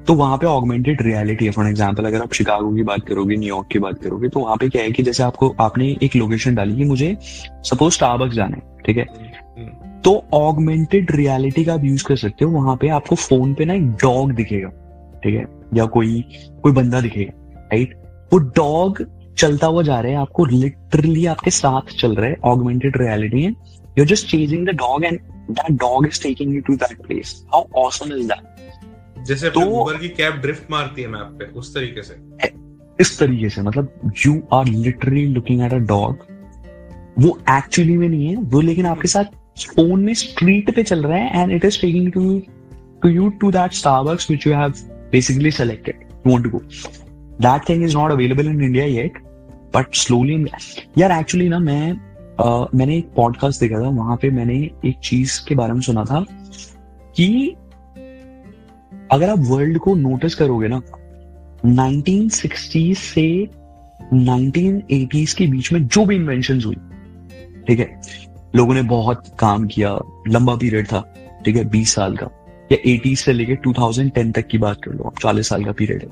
[0.07, 3.67] तो वहाँ पे ऑगमेंटेड रियलिटी है फॉर एग्ज़ाम्पल अगर आप शिकागो की बात करोगे न्यूयॉर्क
[3.71, 6.75] की बात करोगे तो वहाँ पे क्या है कि जैसे आपको आपने एक लोकेशन डाली
[6.75, 7.15] कि मुझे
[7.63, 9.05] सपोज़ स्टारबक्स जाना है ठीक है?
[9.57, 13.65] हम्म। तो ऑगमेंटेड रियलिटी का आप यूज़ कर सकते हो वहाँ पे आपको फ़ोन पे
[13.65, 14.69] ना एक डॉग दिखेगा
[15.23, 15.45] ठीक है?
[15.73, 16.23] या कोई
[16.63, 17.95] कोई बंदा दिखेगा राइट
[18.33, 19.05] वो डॉग
[19.37, 23.53] चलता हुआ जा रहा है आपको लिटरली आपके साथ चल रहा है ऑगमेंटेड रियलिटी है।
[23.97, 25.19] You just chasing the dog and
[25.51, 28.56] that dog is taking you to that place how awesome is that
[29.27, 32.15] जैसे तो ऊबर की कैब ड्रिफ्ट मारती है मैप पे उस तरीके से।
[33.01, 36.17] इस तरीके से मतलब you are literally looking at a dog
[37.19, 39.23] वो एक्चुअली में नहीं है वो लेकिन आपके साथ
[39.59, 42.41] फ़ोन में स्ट्रीट पे चल रहा है and it is taking to
[43.01, 44.73] to you to that Starbucks which you have
[45.11, 46.61] basically selected you want to go
[47.41, 49.17] that thing is not available in India yet
[49.75, 50.45] but slowly
[50.97, 51.93] यार actually ना मैं
[52.37, 56.03] uh, मैंने एक podcast देखा था वहाँ पे मैंने एक चीज़ के बारे में सुना
[56.03, 56.25] था
[57.15, 57.55] कि
[59.11, 60.81] अगर आप वर्ल्ड को नोटिस करोगे ना
[61.65, 63.27] 1960 से
[64.13, 66.75] 1980s के बीच में जो भी इन्वेंशन हुई,
[67.67, 68.01] ठीक है,
[68.55, 71.01] लोगों ने बहुत काम किया, लंबा पीरियड था,
[71.45, 72.27] ठीक है 20 साल का,
[72.71, 76.03] या 80 से लेके 2010 तक की बात कर लो आप 40 साल का पीरियड
[76.03, 76.09] है,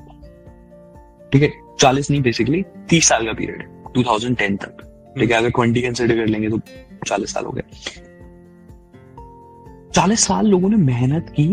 [1.32, 4.84] ठीक है, चालीस नहीं बेसिकली तीस साल का पीरियड है टू थाउज़ेंड टेन तक,
[5.20, 6.60] ठीक है, अगर ट्वेंटी कंसिडर कर लेंगे तो
[7.08, 7.64] चालीस साल हो गए।
[9.94, 11.48] चालीस साल लोगों ने मेहनत की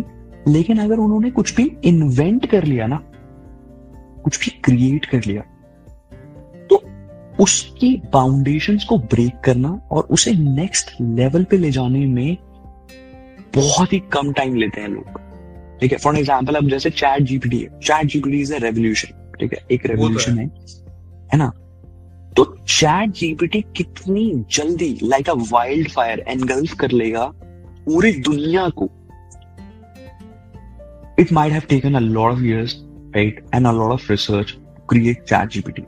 [0.48, 3.00] लेकिन अगर उन्होंने कुछ भी इन्वेंट कर लिया ना
[4.24, 5.42] कुछ भी क्रिएट कर लिया
[6.70, 6.82] तो
[7.40, 12.36] उसकी फाउंडेशन को ब्रेक करना और उसे नेक्स्ट लेवल पे ले जाने में
[13.56, 15.18] बहुत ही कम टाइम लेते हैं लोग।
[15.80, 19.52] ठीक है फॉर एग्ज़ाम्पल अब जैसे चैट जीपीटी है chat GPT is a revolution ठीक
[19.52, 20.46] है एक रेवोल्यूशन तो है।
[21.32, 21.48] है ना?
[22.36, 27.24] तो चैट जीपीटी कितनी जल्दी like a wild fire engulf कर लेगा
[27.86, 28.90] पूरी दुनिया को।
[31.18, 32.76] It might have taken a lot of years
[33.16, 34.54] right and a lot of research
[34.90, 35.82] create chat GPT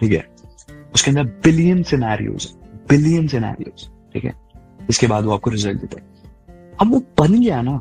[0.00, 0.26] ठीक है?
[0.94, 2.48] उसके अंदर बिलियन सिनेरियोज
[2.90, 4.32] बिलियन सिनेरियोज ठीक है?
[4.90, 7.80] इसके बाद वो आपको रिज़ल्ट देता है। अब वो बन गया ना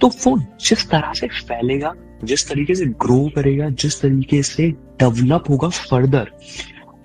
[0.00, 1.92] तो वो जिस तरह से फैलेगा,
[2.24, 4.70] जिस तरीके से ग्रो करेगा, जिस तरीके से
[5.00, 6.30] डेवलप होगा फर्दर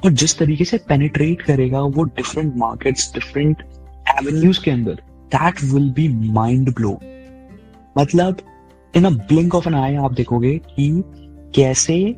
[0.05, 3.61] और जिस तरीके से पेनिट्रेट करेगा वो डिफरेंट मार्केट्स डिफरेंट
[4.09, 5.01] एवेन्यूज के अंदर
[5.35, 6.91] that will be mind blow
[7.97, 8.37] मतलब
[8.95, 11.03] in a blink of an eye आप देखोगे कि
[11.55, 12.15] कैसे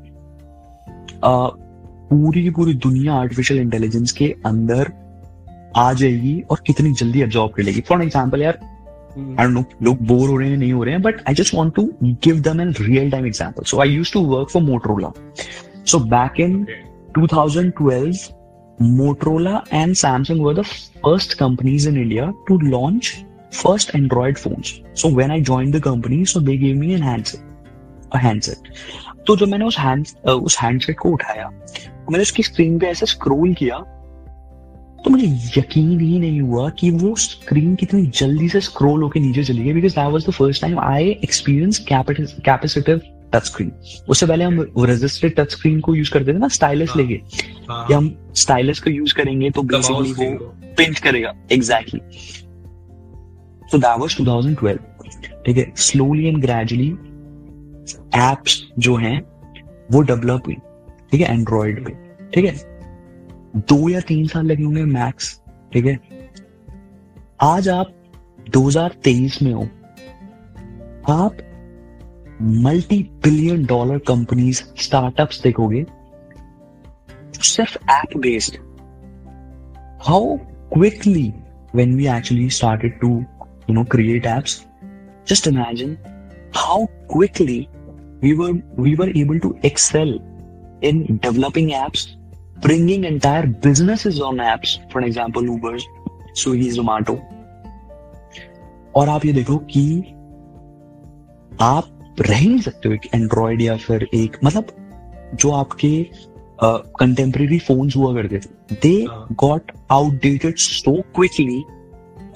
[1.23, 1.47] आ,
[2.13, 4.91] पूरी पूरी दुनिया आर्टिफिशियल इंटेलिजेंस के अंदर
[5.75, 8.59] आ जाएगी और कितनी जल्दी अब्जॉर्ब कर लेगी। फॉर एग्ज़ाम्पल यार
[9.39, 11.55] आई डोंट नो लोग बोर हो रहे हैं नहीं हो रहे हैं but I just
[11.55, 15.11] want to give them an real time example so I used to work for Motorola
[15.85, 16.67] so back in
[17.17, 18.15] 2012
[18.81, 20.63] Motorola and Samsung were the
[21.03, 24.81] first companies in India to launch first Android phones.
[24.93, 27.41] So when I joined the company, so they gave me an handset,
[28.11, 28.69] a handset.
[29.27, 33.53] तो जब मैंने उस hand उस handset को उठाया मैंने उसकी screen पे ऐसे स्क्रॉल
[33.53, 33.77] किया
[35.03, 39.43] तो मुझे यकीन ही नहीं हुआ कि वो स्क्रीन कितनी जल्दी से स्क्रोल होकर नीचे
[39.43, 43.01] चली गई because that was the first time I experience capacitive
[43.33, 43.71] touch screen
[44.09, 47.13] उससे पहले हम रजिस्टर्ड टच स्क्रीन को यूज़ करते थे ना स्टाइलस लेके।
[47.69, 52.01] हाँ, कि हम स्टाइलस को यूज़ करेंगे तो बेसिकली वो पिंच करेगा। एग्जैक्टली
[53.71, 54.77] सो दैट वाज 2012
[55.45, 55.73] ठीक है?
[55.75, 56.89] स्लोली एंड ग्रेजुअली
[58.15, 59.21] एप्स जो हैं,
[59.91, 60.55] वो डेवलप हुई।
[61.11, 61.33] ठीक है?
[61.33, 61.91] एंड्रॉइड पे।
[62.33, 62.79] ठीक है?
[63.55, 65.41] दो या तीन साल लगे होंगे मैक्स
[65.73, 65.99] ठीक है?
[67.41, 67.93] आज आप
[68.49, 69.63] 2023 में हो।
[71.09, 71.37] आप
[72.41, 75.85] multi billion dollar companies startups देखोगे
[77.33, 78.57] सिर्फ़ app based
[80.07, 80.37] how
[80.73, 81.33] quickly
[81.75, 83.25] when we actually started to
[83.71, 84.55] you know create apps
[85.31, 85.97] just imagine
[86.61, 86.77] how
[87.13, 87.59] quickly
[88.21, 90.15] we were we were able to excel
[90.89, 92.07] in developing apps
[92.65, 95.77] bringing entire businesses on apps for example uber
[96.43, 97.19] swiggy zomato
[98.95, 99.99] और आप ये देखो कि
[101.61, 104.71] आप रह नहीं सकते हो एक एंड्रॉयड या फिर एक मतलब
[105.35, 105.91] जो आपके
[106.63, 109.05] कंटेम्प्रेरी uh, फोन्स हुआ करते थे they
[109.43, 111.63] got outdated so quickly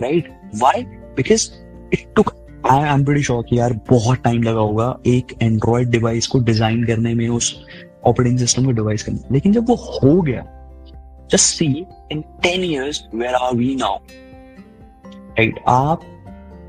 [0.01, 1.49] right why because
[1.93, 2.33] it took
[2.71, 6.85] I am pretty sure कि यार बहुत टाइम लगा होगा एक एंड्रॉयड डिवाइस को डिज़ाइन
[6.85, 7.65] करने में, उस
[8.05, 10.41] ऑपरेटिंग सिस्टम को डिवाइस करने लेकिन जब वो हो गया
[11.31, 13.97] just see in ten years where are we now
[15.07, 16.01] right आप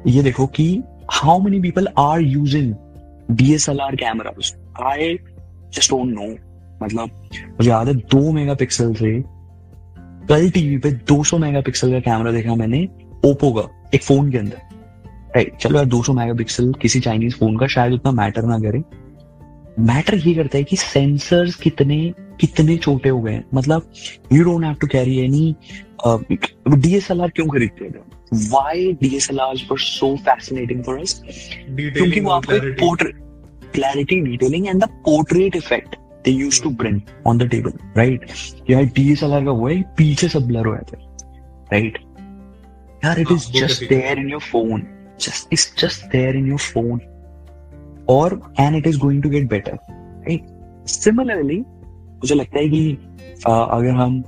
[0.07, 2.75] ये देखो कि how many people are using
[3.31, 5.15] DSLR cameras I
[5.75, 6.37] just don't know
[6.83, 7.11] मतलब
[7.49, 9.37] मुझे याद है दो मेगा पिक्सल से
[10.29, 12.89] कल टीवी पे 200 मेगापिक्सल का कैमरा देखा मैंने।
[13.27, 14.57] ओप्पो का एक फ़ोन के अंदर।
[15.37, 18.83] राइट चलो यार 200 मेगापिक्सल किसी चाइनीज़ फ़ोन का शायद उतना मैटर ना करे।
[19.79, 21.99] मैटर ये करता है कि सेंसर्स कितने
[22.41, 23.93] कितने छोटे हो गए हैं। मतलब
[24.33, 25.57] you don't have to carry any
[26.07, 28.05] DSLR क्यों खरीदते हैं?
[28.49, 33.17] Why DSLR were so fascinating for us क्योंकि वो आपको portrait
[33.75, 38.27] clarity detailing and the portrait effect they used to bring on the table right
[38.71, 41.05] यार डीएसएलआर का वो है पीछे सब ब्लर हो जाता है
[41.73, 41.99] राइट
[43.05, 44.83] यार it is just there in your phone
[45.21, 47.01] just it's just there in your phone
[48.09, 49.79] और and it is going to get better
[50.29, 50.45] right?
[50.91, 51.59] Similarly
[52.17, 52.99] मुझे लगता है कि
[53.49, 54.25] आ, अगर हम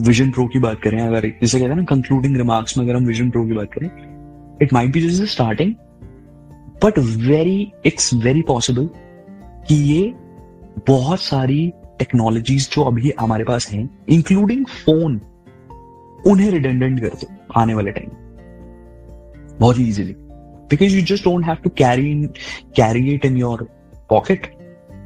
[0.00, 3.04] विजन प्रो की बात करें अगर जैसे कहते हैं ना कंक्लूडिंग रिमार्क्स में अगर हम
[3.04, 3.90] विजन प्रो की बात करें
[4.62, 5.74] it might be just starting
[6.84, 8.88] but very it's very possible
[9.68, 10.14] कि ये
[10.88, 15.20] बहुत सारी टेक्नोलॉजीज़ जो अभी हमारे पास हैं इंक्लूडिंग फ़ोन
[16.26, 18.10] उन्हें रिडेंडेंट कर दो। आने वाले टाइम
[19.60, 20.12] बहुत ही easily
[20.70, 22.26] because you just don't have to carry in
[22.76, 23.68] carry it in your
[24.10, 24.46] pocket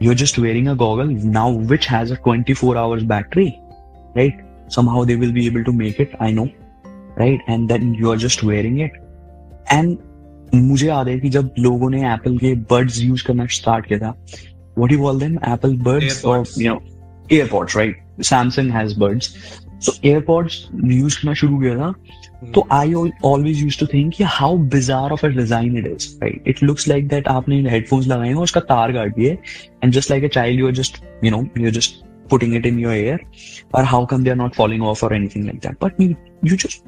[0.03, 3.49] you just wearing a goggle now which has a twenty four hours battery
[4.17, 4.45] right
[4.89, 6.45] somehow they will be able to make it I know
[7.19, 9.01] right and then you are just wearing it
[9.73, 9.97] and
[10.55, 14.15] मुझे याद है कि जब लोगों ने Apple के birds use करना start किया था
[14.79, 16.81] what you call them Apple buds और you know
[17.33, 19.35] AirPods right Samsung has buds
[19.83, 21.93] so AirPods use करना शुरू किया था
[22.55, 26.63] तो I always used to think how bizarre of a design it is right it
[26.63, 29.39] looks like that आपने headphones लगाए हैं उसका तार काट दिए
[29.85, 32.79] and just like a child you are just you know you just putting it in
[32.83, 33.17] your ear
[33.75, 36.17] or how come they're not falling off or anything like that but you,
[36.51, 36.87] you just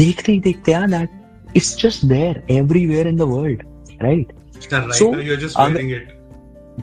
[0.00, 1.14] dekhte hi dekhte yaar that
[1.60, 3.64] it's just there everywhere in the world
[4.06, 4.34] right,
[4.66, 6.12] right so you're just wearing it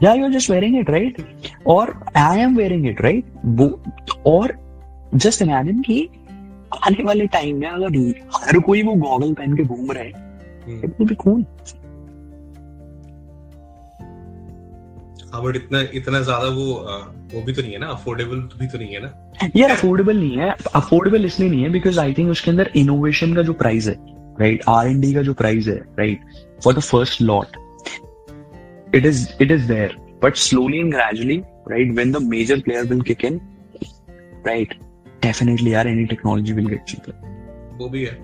[0.04, 1.22] yeah you're just wearing it right
[1.76, 1.84] or
[2.26, 3.24] i am wearing it right
[4.34, 4.44] or
[5.14, 5.96] just imagine ki
[6.86, 7.96] आने वाले time में अगर
[8.36, 10.08] हर कोई वो goggle पहन के घूम रहा है
[10.84, 11.44] इट विल बी कूल
[15.32, 16.64] हाँ बट इतना इतना ज़्यादा वो
[17.34, 17.86] वो भी तो नहीं है ना?
[17.88, 19.12] अफोर्डेबल भी तो नहीं है ना?
[19.56, 23.42] यार अफोर्डेबल नहीं है। अफोर्डेबल इसलिए नहीं है बिकॉज़ आई थिंक उसके अंदर इनोवेशन का
[23.42, 23.96] जो प्राइस है
[24.40, 26.20] राइट आर एन डी का जो प्राइस है right
[26.64, 27.56] for the first lot
[28.94, 31.36] it is it is there but slowly and gradually
[31.70, 33.40] right when the major player will kick in
[34.46, 34.74] right
[35.24, 37.12] definitely यार any technology will get cheaper
[37.80, 38.22] वो भी है।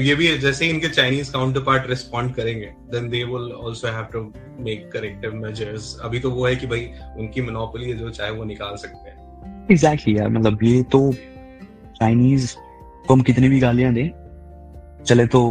[0.00, 4.04] ये भी है जैसे इनके चाइनीज़ काउंटर पार्ट रिस्पॉन्ड करेंगे then they will also have
[4.12, 4.20] to
[4.64, 8.44] make corrective measures अभी तो वो है कि भाई उनकी मोनोपोली है जो चाहे वो
[8.44, 9.16] निकाल सकते हैं।
[9.70, 11.12] एग्जैक्टली exactly, यार मतलब ये तो
[11.92, 12.54] चाइनीज़
[13.06, 15.42] को हम कितनी भी गालियाँ दें चले तो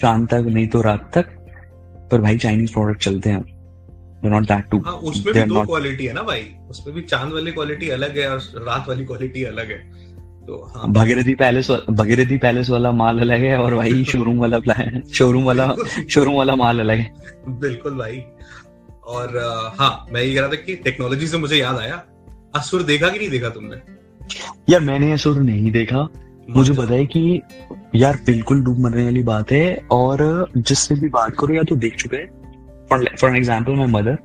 [0.00, 1.26] शाम तक नहीं तो रात तक
[2.12, 3.53] पर भाई चाइनीज़ प्रोडक्ट चलते हैं।
[4.28, 7.52] नॉट दैट टू हाँ उसमें भी दो क्वालिटी है ना भाई। उसमें भी चाँद वाली
[7.52, 9.78] क्वालिटी अलग है और रात वाली क्वालिटी अलग है।
[10.46, 14.58] तो हाँ। भगीरथी पैलेस भगीरथी पैलेस वाला माल अलग है और भाई शोरूम वाला
[15.14, 15.74] शोरूम वाला
[16.10, 17.12] शोरूम वाला माल अलग है।
[17.48, 18.22] बिल्कुल भाई।
[19.06, 19.36] और
[19.78, 22.04] हाँ मैं ये कह रहा था कि टेक्नोलॉजी से मुझे याद आया।
[22.54, 23.76] असुर देखा कि नहीं देखा तुमने?
[24.70, 26.08] यार मैंने असुर नहीं देखा।
[26.50, 27.40] मुझे पता है कि
[27.94, 31.96] यार बिल्कुल डूब मरने वाली बात है और जिससे भी बात करो या तो देख
[31.96, 32.43] चुके हैं।
[32.93, 34.15] for for an example my mother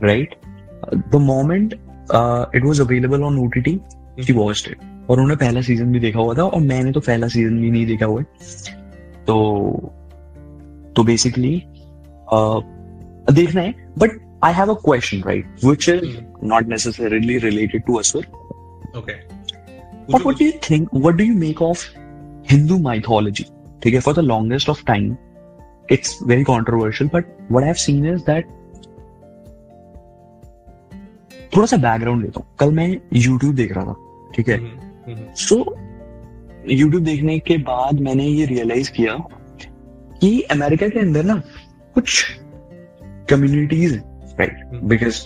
[0.00, 0.36] right
[0.82, 1.74] uh, the moment
[2.10, 4.22] uh, it was available on OTT mm-hmm.
[4.28, 7.28] she watched it और उन्होंने पहला सीजन भी देखा हुआ था और मैंने तो पहला
[7.34, 8.26] सीजन भी नहीं देखा हुआ है
[9.26, 9.36] तो
[10.96, 11.54] तो बेसिकली
[12.32, 12.60] uh,
[13.32, 16.18] देखना है but I have a question right which is
[16.52, 18.26] not necessarily related to Asur
[18.98, 19.16] okay
[20.10, 20.88] But what do you think?
[20.90, 21.80] What do you make of
[22.50, 23.44] Hindu mythology?
[23.82, 25.08] ठीक है for the longest of time
[25.89, 28.43] it's very controversial but what i've seen is that
[31.55, 33.95] थोड़ा सा background लेता हूँ। कल मैं YouTube देख रहा था
[34.35, 34.57] ठीक है?
[34.57, 35.55] हम्म, हम्म। सो
[36.71, 39.17] YouTube देखने के बाद मैंने ये रियलाइज़ किया
[40.21, 41.41] कि अमेरिका के अंदर ना
[41.95, 42.23] कुछ
[43.29, 43.95] communities
[44.39, 45.23] right because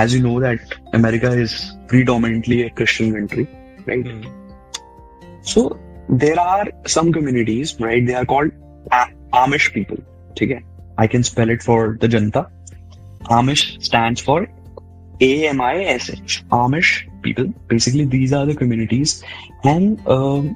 [0.00, 1.54] as you know that America is
[1.88, 3.46] predominantly a Christian country
[3.88, 5.68] right so
[6.10, 8.52] there are some communities right they are called
[9.34, 10.02] Amish people.
[10.38, 10.60] ठीक है
[11.00, 12.46] I can spell it for the Janata
[13.30, 14.38] Amish stands for
[15.22, 16.92] A M I S H Amish
[17.26, 19.22] people basically these are the communities
[19.64, 20.48] and um,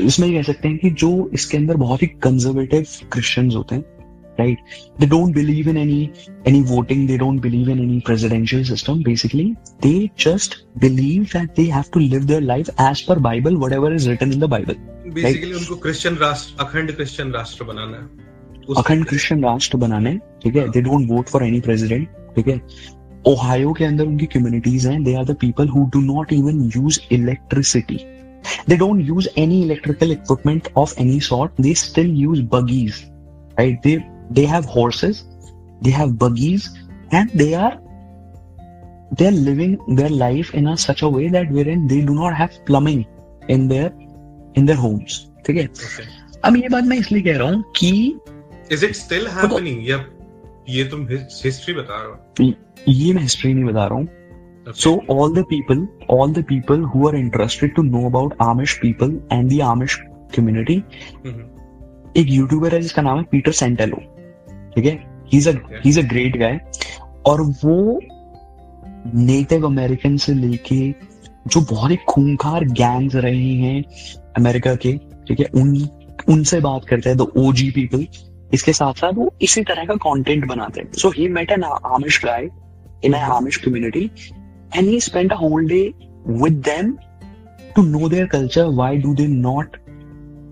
[0.00, 3.95] इसमें कह सकते हैं कि जो इसके अंदर बहुत ही कंजर्वेटिव क्रिश्चियंस होते हैं
[4.37, 4.59] right
[4.99, 5.99] they don't believe in any
[6.51, 9.47] any voting they don't believe in any presidential system basically
[9.81, 14.07] they just believe that they have to live their life as per bible whatever is
[14.11, 14.79] written in the bible
[15.13, 20.55] basically उनको Christian राष्ट्र अखंड Christian राष्ट्र बनाना है उस अखंड Christian राष्ट्र बनाने ठीक
[20.55, 22.61] है they don't vote for any president ठीक है
[23.27, 27.01] ओहायो के अंदर उनकी कम्युनिटीज हैं they are the people who do not even use
[27.11, 27.99] electricity
[28.69, 32.95] they don't use any electrical equipment of any sort they still use buggies
[33.59, 33.93] right they
[34.39, 35.23] they have horses
[35.81, 36.67] they have buggies
[37.19, 37.73] and they are
[39.19, 42.57] they're living their life in a such a way that wherein they do not have
[42.69, 43.01] plumbing
[43.55, 43.89] in their
[44.55, 46.07] in their homes ठीक है Okay.
[46.45, 47.91] अब ये बात मैं इसलिए कह रहा हूँ कि
[48.75, 49.79] Is it still happening?
[49.89, 49.97] या
[50.69, 54.07] ये तुम हिस्ट्री बता रहे हो ये मैं हिस्ट्री नहीं बता रहा हूँ
[54.61, 54.79] Okay.
[54.79, 55.79] So all the people,
[56.15, 59.95] all the people who are interested to know about Amish people and the Amish
[60.35, 60.75] community,
[61.25, 61.45] हम्म,
[62.17, 64.01] एक यूट्यूबर है जिसका नाम है पीटर सेंटेलो
[64.76, 65.16] ठीक है?
[65.34, 65.80] He's a Okay.
[65.86, 66.58] he's a great guy.
[67.26, 68.00] और वो
[69.14, 70.94] नेटिव अमेरिकन से लेके
[71.46, 73.84] जो बहुत ही खूंखार गैंग्स रहे हैं
[74.36, 74.92] अमेरिका के
[75.28, 75.46] ठीक है?
[75.54, 75.88] उन
[76.28, 78.06] उनसे बात करते हैं द ओजी पीपल
[78.54, 80.92] इसके साथ साथ वो इसी तरह का कंटेंट बनाते हैं.
[80.92, 82.48] So he met an Amish guy
[83.04, 84.10] in a Amish community
[84.76, 85.94] and he spend a whole day
[86.42, 86.88] with them
[87.76, 88.70] to know their culture.
[88.70, 89.76] Why do they not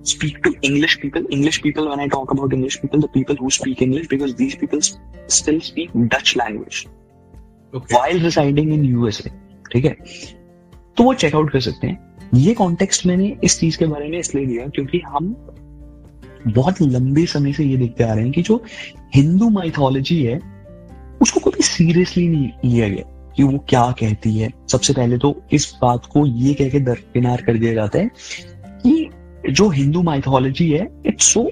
[0.05, 1.25] speak to English people?
[1.31, 4.57] English people, when I talk about English people, the people who speak English, because these
[4.57, 4.81] people
[5.29, 6.87] still speak Dutch language
[7.73, 7.95] Okay.
[7.95, 9.31] while residing in USA.
[9.73, 9.97] ठीक है
[10.97, 14.47] तो वो checkout कर सकते हैं ये context मैंने इस चीज़ के बारे में इसलिए
[14.47, 15.35] दिया क्योंकि हम
[16.47, 18.63] बहुत लंबे समय से ये देखते आ रहे हैं कि जो
[19.15, 20.39] हिंदू माइथोलॉजी है
[21.23, 25.73] उसको कभी सीरियसली नहीं लिया गया कि वो क्या कहती है सबसे पहले तो इस
[25.83, 28.11] बात को ये कह के दरकिनार कर दिया जाता है
[28.77, 29.11] कि
[29.51, 31.43] जो हिंदू माइथोलॉजी है इट्स सो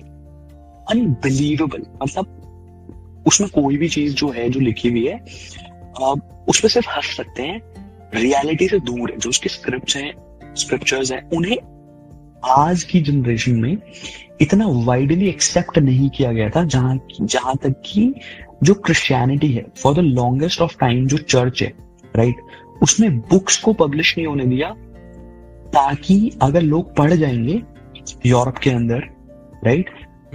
[0.90, 5.16] अनबिलीवेबल मतलब उसमें कोई भी चीज़ जो है, जो लिखी हुई है
[6.02, 7.61] आप उस पर सिर्फ़ हंस सकते हैं
[8.14, 10.12] रियलिटी से दूर है, जो उसके स्क्रिप्ट हैं
[10.55, 11.57] स्क्रिप्चर्स हैं, उन्हें
[12.44, 13.76] आज की जनरेशन में
[14.40, 18.14] इतना वाइडली एक्सेप्ट नहीं किया गया था, जहाँ जहाँ तक कि
[18.62, 21.72] जो क्रिश्चियनिटी है for the longest of time जो चर्च है
[22.16, 22.37] राइट
[22.83, 24.74] उसने बुक्स को पब्लिश नहीं होने दिया,
[25.68, 27.62] ताकि अगर लोग पढ़ जाएँगे
[28.26, 28.98] यूरोप के अंदर
[29.64, 29.90] राइट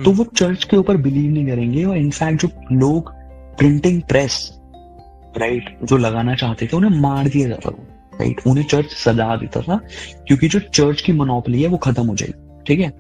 [0.06, 3.14] तो वो चर्च के ऊपर बिलीव नहीं करेंगे और इनफैक्ट जो लोग
[3.58, 4.60] प्रिंटिंग प्रेस
[5.38, 7.76] राइट जो लगाना चाहते थे उन्हें मार दिया जाता था
[8.20, 9.80] राइट उन्हें चर्च सजा देता था
[10.28, 12.94] क्योंकि जो चर्च की मोनोपली है वो खत्म हो जाएगी ठीक है?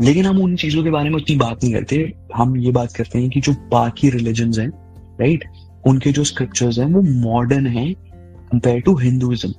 [0.00, 3.18] लेकिन हम उन चीज़ों के बारे में उतनी बात नहीं करते। हम ये बात करते
[3.18, 4.68] हैं कि जो बाकी रिलीजन हैं
[5.20, 5.44] राइट
[5.86, 7.94] उनके जो स्क्रिप्चर्स हैं वो मॉडर्न हैं
[8.52, 9.54] कंपेयर टू हिंदुइज्म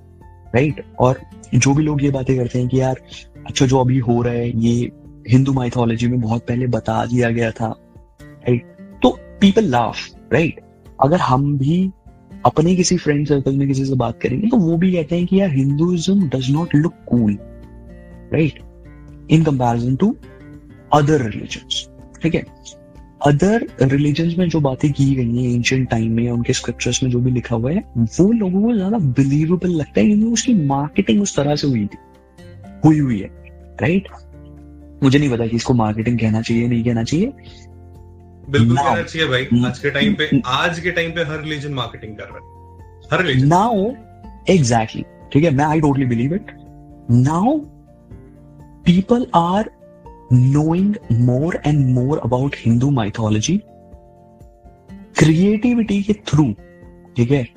[0.55, 1.21] राइट और
[1.55, 3.01] जो भी लोग ये बातें करते हैं कि यार
[3.47, 4.91] अच्छा जो अभी हो रहा है, ये
[5.30, 7.67] हिंदू माइथोलॉजी में बहुत पहले बता दिया गया था
[8.47, 8.63] राइट
[9.04, 9.10] तो
[9.41, 9.97] पीपल लाफ
[10.34, 10.60] राइट
[11.01, 11.91] अगर हम भी
[12.45, 15.39] अपने किसी फ्रेंड सर्कल में किसी से बात करेंगे तो वो भी कहते हैं कि
[15.39, 17.38] यार Hinduism does not look cool
[18.34, 18.60] right
[19.32, 20.15] in comparison to
[20.93, 21.88] other religions
[22.23, 22.43] ठीक है?
[23.21, 27.19] अदर रिलीजन्स में जो बातें की गई हैं एंशियंट टाइम में उनके स्क्रिप्चर्स में जो
[27.19, 31.36] भी लिखा हुआ है, वो लोगों को ज़्यादा बिलीवेबल लगता है, क्योंकि उसकी मार्केटिंग उस
[31.36, 31.97] तरह से हुई थी।
[32.85, 33.29] हुई हुई है
[33.81, 34.07] राइट
[35.03, 37.25] मुझे नहीं पता कि इसको मार्केटिंग कहना चाहिए नहीं कहना चाहिए।
[38.49, 42.17] बिल्कुल कहना चाहिए भाई आज के टाइम पे आज के टाइम पे हर रिलीजन मार्केटिंग
[42.17, 43.91] कर रहा है। हर रिलीजन नाउ
[44.49, 46.51] एग्जैक्टली ठीक है मैं I totally believe it
[47.11, 47.57] now
[48.85, 49.71] people are
[50.33, 53.59] knowing more and more about Hindu mythology
[55.17, 56.53] creativity के थ्रू
[57.17, 57.47] ठीक है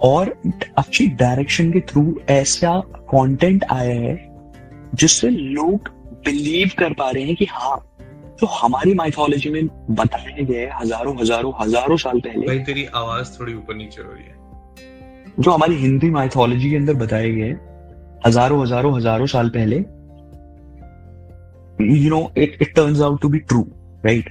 [0.00, 0.42] और
[0.76, 4.33] अच्छी डायरेक्शन के थ्रू ऐसा कंटेंट आया है
[4.94, 5.88] जिससे लोग
[6.24, 7.76] बिलीव कर पा रहे हैं कि हाँ
[8.40, 13.54] जो हमारी माइथोलॉजी में बताए गए हज़ारों हज़ारों हज़ारों साल पहले भाई तेरी आवाज़ थोड़ी
[13.54, 14.34] ऊपर नीचे हो रही है।
[15.40, 17.50] जो हमारी हिंदी माइथोलॉजी के अंदर बताए गए
[18.26, 19.76] हज़ारों हज़ारों हज़ारों साल पहले
[22.02, 23.66] you know it it turns out to be true
[24.06, 24.28] right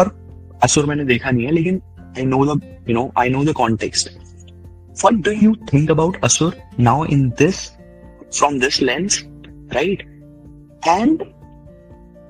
[0.00, 0.14] और
[0.62, 1.80] असुर मैंने देखा नहीं है लेकिन
[2.18, 4.16] I know the you know I know the context
[5.00, 6.46] what do you think about asur
[6.76, 7.58] now in this
[8.38, 9.18] from this lens?
[9.74, 10.02] Right?
[10.82, 11.22] And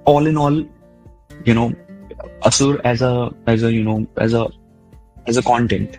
[0.07, 0.65] all in all,
[1.45, 1.73] you know
[2.45, 4.49] as a as a, you know, as a
[5.27, 5.99] as a content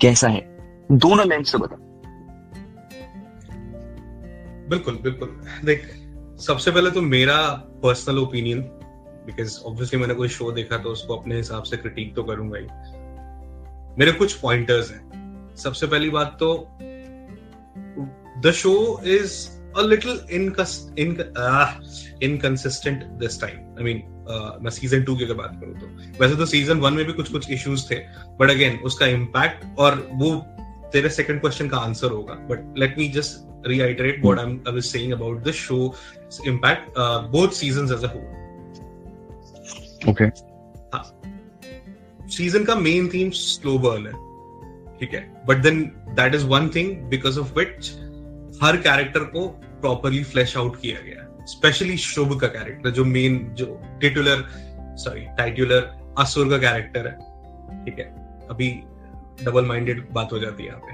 [0.00, 0.40] कैसा है
[0.92, 1.76] दोनों lens से बता
[4.68, 5.28] बिल्कुल बिल्कुल
[5.64, 5.86] देख
[6.40, 7.36] सबसे पहले तो मेरा
[7.82, 8.60] पर्सनल ओपिनियन
[9.26, 12.66] बिकॉज़ ऑब्वियसली मैंने कोई शो देखा तो उसको अपने हिसाब से क्रिटिक तो करूँगा ही
[13.98, 16.50] मेरे कुछ पॉइंटर्स हैं सबसे पहली बात तो
[18.40, 18.74] the show
[19.06, 19.36] is
[19.78, 21.68] a little incus- in- uh, ah,
[22.22, 23.60] inconsistent this time.
[23.78, 24.00] I mean,
[24.30, 25.86] uh, मैं सीज़न टू की अगर बात करूँ तो।
[26.20, 27.94] वैसे तो सीज़न वन में भी कुछ कुछ इश्यूज़ थे
[28.40, 30.34] बट अगेन उसका इम्पैक्ट और वो
[30.92, 34.80] तेरे सेकंड क्वेश्चन का आंसर होगा but let me just reiterate what I am I
[34.80, 35.94] saying about this show
[36.46, 36.94] impact
[37.30, 38.42] both season as a whole
[40.10, 40.52] okay
[42.28, 44.32] season का मेन थीम स्लो बर्न है
[45.00, 45.42] ठीक है?
[45.46, 47.92] But then that is one thing because of which
[48.62, 49.48] her character को
[49.80, 54.48] properly flash out किया गया specially शुभ का character जो main जो टिटुलर
[54.98, 57.14] सॉरी टाइटुलर असुर का कैरेक्टर है।
[57.84, 58.04] ठीक है?
[58.50, 58.80] अभी
[59.44, 60.92] डबल माइंडेड बात हो जाती है यहाँ पे।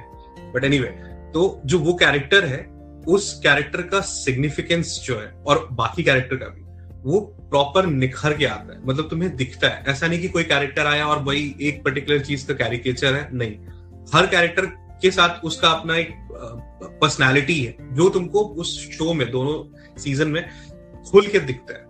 [0.53, 0.97] बट एनी anyway,
[1.35, 2.67] तो जो वो कैरेक्टर है
[3.09, 6.63] उस कैरेक्टर का सिग्निफिकेंस जो है और बाकी कैरेक्टर का भी
[7.03, 10.87] वो प्रॉपर निखर के आता है। मतलब तुम्हें दिखता है। ऐसा नहीं कि कोई कैरेक्टर
[10.87, 13.53] आया और वही एक पर्टिकुलर चीज़ का कैरिकेचर है। नहीं।
[14.15, 16.11] हर कैरेक्टर के साथ उसका अपना एक
[17.01, 19.57] पर्सनैलिटी है, जो तुमको उस शो में, दोनों
[20.01, 20.45] सीज़न में
[21.11, 21.87] खुल के दिखता है।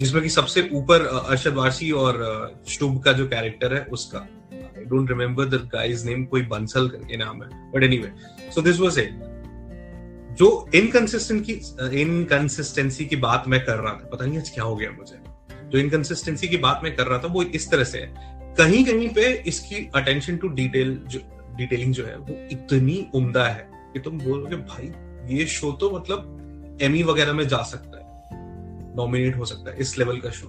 [0.00, 5.10] जिसमें कि सबसे ऊपर अरशद वारसी और शुभ का जो कैरेक्टर है, उसका। I don't
[5.10, 5.70] remember the
[6.06, 8.12] name कोई बंसल करके नाम है but anyway
[8.54, 9.10] so this was it
[10.38, 11.52] जो इनकंसिस्टेंट की
[12.00, 15.18] इनकंसिस्टेंसी की बात मैं कर रहा था, पता नहीं आज क्या हो गया मुझे।
[15.70, 19.08] जो इनकंसिस्टेंसी की बात मैं कर रहा था, वो इस तरह से है। कहीं कहीं
[19.08, 21.20] पे इसकी अटेंशन टू डिटेल जो
[21.56, 24.92] डिटेलिंग जो है वो इतनी उम्दा है कि तुम बोलोगे भाई
[25.36, 28.04] ये शो तो मतलब एमी वगैरह में जा सकता है
[28.96, 30.48] नॉमिनेट हो सकता है इस लेवल का शो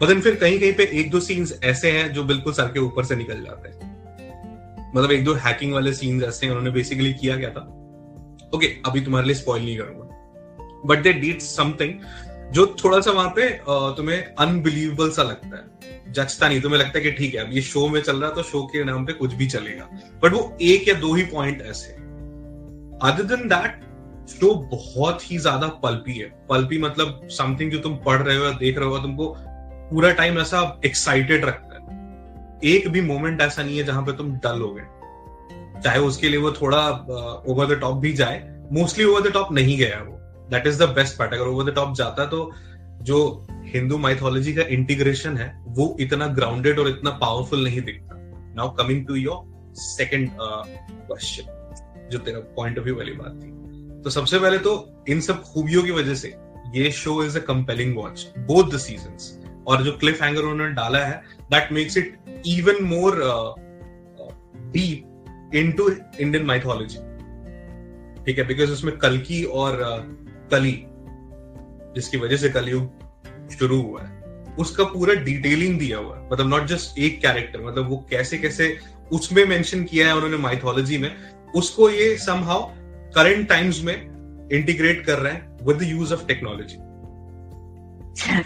[0.00, 3.04] बदन फिर कहीं कहीं पे एक दो सीन्स ऐसे हैं जो बिल्कुल सर के ऊपर
[3.04, 3.88] से निकल जाते हैं।
[4.96, 7.60] मतलब एक दो हैकिंग वाले सीन्स ऐसे हैं उन्होंने बेसिकली किया क्या था?
[8.54, 10.04] ओके okay, अभी तुम्हारे लिए स्पॉइल नहीं करूँगा।
[10.86, 11.94] बट दे डीड समथिंग
[12.52, 13.48] जो थोड़ा सा वहाँ पे
[13.96, 17.60] तुम्हें अनबिलीवेबल सा लगता है। जचता नहीं, तुम्हें लगता है कि ठीक है, अब ये
[17.62, 19.88] शो में चल रहा है तो शो के नाम पे कुछ भी चलेगा।
[20.22, 21.92] बट वो एक या दो ही पॉइंट ऐसे
[23.02, 23.80] अदर देन दैट
[24.30, 28.50] शो बहुत ही ज़्यादा पल्पी है। पल्पी मतलब समथिंग जो तुम पढ़ रहे हो या
[28.52, 29.34] देख रहे हो, तुमको
[29.90, 31.76] पूरा टाइम ऐसा एक्साइटेड रखता है।
[32.66, 36.40] एक भी मोमेंट ऐसा नहीं है जहाँ पे तुम डल हो गए। चाहे उसके लिए
[36.40, 36.86] वो थोड़ा
[37.48, 38.42] ओवर द टॉप भी जाए।
[38.72, 40.17] मोस्टली ओवर द टॉप नहीं गया वो।
[40.50, 42.50] That is the best part अगर ओवर द टॉप जाता तो
[43.02, 43.18] जो
[43.74, 48.16] हिंदू माइथोलॉजी का इंटीग्रेशन है वो इतना ग्राउंडेड और इतना पावरफुल नहीं दिखता।
[48.56, 54.10] Now coming to your second question जो तेरा पॉइंट ऑफ़ व्यू वाली बात थी। तो
[54.10, 56.34] सबसे पहले तो इन सब खूबियों की वजह से
[56.74, 61.04] ये show is a compelling watch both the season और जो क्लिफ हैंगर उन्होंने डाला
[61.04, 63.20] है that makes it even more
[64.72, 65.88] deep into
[66.20, 66.98] Indian mythology
[68.24, 70.72] ठीक है बिकॉज़ उसमें कलकी और uh, कली,
[71.94, 74.16] जिसकी वजह से कलयुग शुरू हुआ है।
[74.58, 78.76] उसका पूरा डिटेलिंग दिया हुआ है। मतलब नॉट जस्ट एक कैरेक्टर मतलब वो कैसे कैसे
[79.12, 81.10] उसमें मेंशन किया है उन्होंने माइथोलॉजी में।
[81.56, 82.64] उसको ये समहाउ
[83.14, 83.94] करंट टाइम्स में
[84.52, 86.76] इंटीग्रेट कर रहे हैं with the use of technology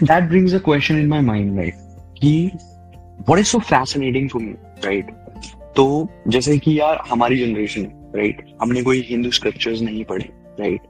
[0.05, 1.73] that brings a question in my mind right
[2.21, 2.51] कि
[3.19, 4.53] what is so fascinating for me
[4.85, 5.11] right
[5.75, 10.29] तो जैसे कि यार हमारी जनरेशन राइट हमने कोई हिंदू स्क्रिप्चर्स नहीं पढ़े
[10.59, 10.81] राइट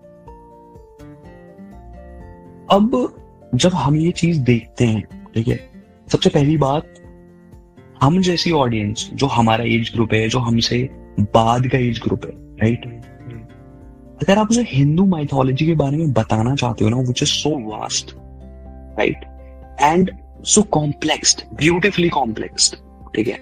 [2.74, 3.15] अब
[3.55, 5.69] जब हम ये चीज़ देखते हैं, ठीक है,
[6.11, 6.93] सबसे पहली बात,
[8.01, 12.32] हम जैसी ऑडियंस जो हमारा एज ग्रुप है, जो हमसे बाद का एज ग्रुप है
[12.36, 12.86] राइट
[14.24, 17.78] अगर आप उसे हिंदू माइथोलॉजी के बारे में बताना चाहते हो ना which is so
[17.78, 18.15] vast
[18.99, 19.17] right
[19.82, 20.11] and
[20.45, 22.78] so complex beautifully complex
[23.15, 23.39] ठीक है?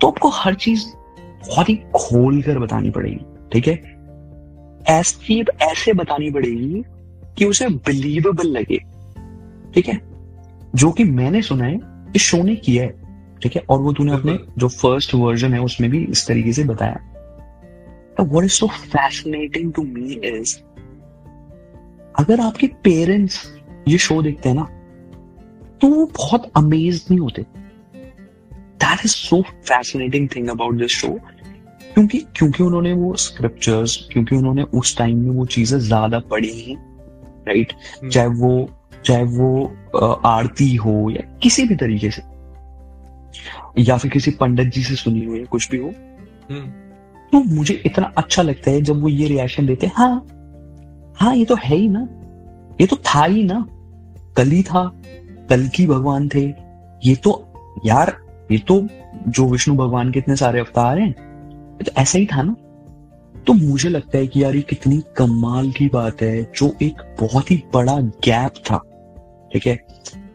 [0.00, 0.84] तो आपको हर चीज़
[1.20, 3.74] बहुत ही खोल कर बतानी पड़ेगी, ठीक है?
[4.98, 6.84] ऐसी, ऐसे बतानी पड़ेगी
[7.38, 8.78] कि उसे बिलीवेबल लगे।
[9.74, 10.00] ठीक है?
[10.74, 11.78] जो कि मैंने सुना है
[12.16, 13.00] इस शो ने किया है।
[13.42, 13.62] ठीक है?
[13.70, 16.98] और वो तूने अपने जो फ़र्स्ट वर्जन है उसमें भी इस तरीके से बताया।
[18.20, 20.56] What is so fascinating to me is
[22.14, 23.40] अगर आपके पेरेंट्स
[23.88, 24.68] ये शो देखते हैं ना
[25.80, 27.42] तो वो बहुत अमेज नहीं होते।
[28.82, 31.08] That is so fascinating thing about this show
[31.94, 36.76] क्योंकि क्योंकि उन्होंने वो स्क्रिप्चर्स क्योंकि उन्होंने उस टाइम में वो चीज़ें ज़्यादा पढ़ी हैं।
[37.48, 38.68] Right hmm. चाहे वो
[39.04, 42.22] चाहे वो आरती हो या किसी भी तरीके से।
[43.78, 45.88] या फिर किसी पंडित जी से सुनी हो या कुछ भी हो।
[46.50, 46.66] हम्म।
[47.32, 51.44] तो मुझे इतना अच्छा लगता है जब वो ये रिएक्शन देते हैं हाँ हाँ ये
[51.44, 52.00] तो है ही ना।
[52.80, 53.64] ये तो था ही ना।
[54.36, 54.90] कल ही था
[55.50, 56.42] कल की भगवान थे।
[57.04, 57.32] ये तो
[57.86, 58.16] यार
[58.50, 58.80] ये तो
[59.28, 62.54] जो विष्णु भगवान के इतने सारे अवतार हैं ये तो ऐसा ही था ना।
[63.46, 67.50] तो मुझे लगता है कि यार ये कितनी कमाल की बात है, जो एक बहुत
[67.50, 68.78] ही बड़ा गैप था,
[69.52, 69.78] ठीक है?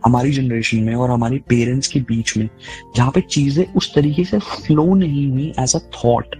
[0.05, 2.49] हमारी जनरेशन में और हमारे पेरेंट्स के बीच में,
[2.95, 6.35] जहाँ पे चीज़ें उस तरीके से फ्लो नहीं हुई as a thought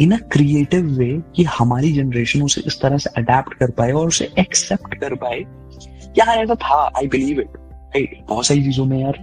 [0.00, 4.08] in a creative way कि हमारी जनरेशन उसे इस तरह से अडेप्ट कर पाए और
[4.08, 5.40] उसे एक्सेप्ट कर पाए
[6.18, 9.18] यार ऐसा था आई बिलीव इट राइट बहुत सारी चीज़ों में यार,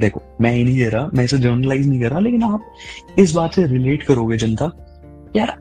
[0.00, 3.32] देखो, मैं ही नहीं दे रहा, मैं इसे जर्नलाइज नहीं कर रहा, लेकिन आप इस
[3.32, 4.70] बात से रिलेट करोगे जनता,
[5.36, 5.56] यार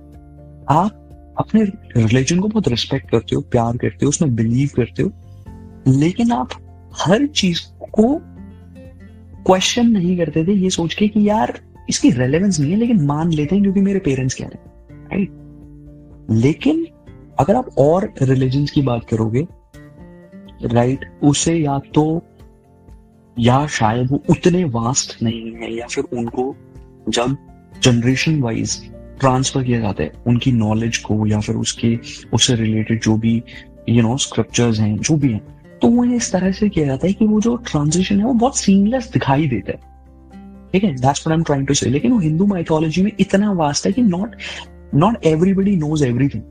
[0.70, 1.64] आप अपने
[1.98, 5.12] रिलीजन को बहुत रिस्पेक्ट करते हो, प्यार करते हो, उसमें बिलीव करते हो,
[5.90, 6.50] लेकिन आप
[6.96, 7.62] हर चीज़
[7.92, 8.16] को
[9.46, 11.60] क्वेश्चन नहीं करते थे, ये सोच के कि यार
[11.90, 16.38] इसकी रेलेवेंस नहीं है, लेकिन मान लेते हैं क्योंकि मेरे पेरेंट्स कह रहे हैं राइट
[16.38, 16.86] लेकिन
[17.40, 19.46] अगर आप और रिलीजन की बात करोगे
[20.66, 22.06] राइट उसे या तो
[23.38, 26.56] या शायद वो उतने वास्ट नहीं है, या फिर उनको
[27.10, 27.38] जब
[27.84, 28.80] जनरेशन वाइज
[29.20, 31.98] ट्रांसफ़र किया जाता है, उनकी नॉलेज को या फिर उसके,
[32.34, 33.42] उससे रिलेटेड जो भी
[33.90, 35.42] यू नो स्क्रिप्चर्स हैं, जो भी हैं
[35.82, 38.58] तो वो इस तरह से किया जाता है कि वो जो ट्रांजिशन है, वो बहुत
[38.58, 39.88] सीमलेस दिखाई देता है।
[40.74, 40.92] ठीक है?
[40.92, 43.92] That's what I am trying to say लेकिन वो हिंदू माइथोलॉजी में इतना वास्ट है
[43.92, 44.36] कि not
[44.96, 46.44] not everybody knows everything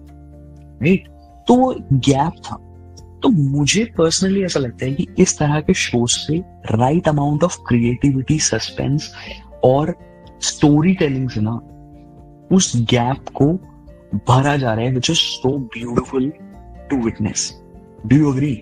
[0.83, 1.09] right
[1.49, 2.57] तो वो गैप था।
[3.23, 6.39] तो मुझे पर्सनली ऐसा लगता है कि इस तरह के शोज़ से
[6.73, 9.13] right amount of creativity suspense
[9.65, 9.95] और
[10.41, 11.61] स्टोरी टेलिंग से ना
[12.53, 13.53] उस गैप को
[14.29, 16.31] भरा जा रहा है which is so beautiful
[16.91, 17.53] to witness
[18.07, 18.53] do you agree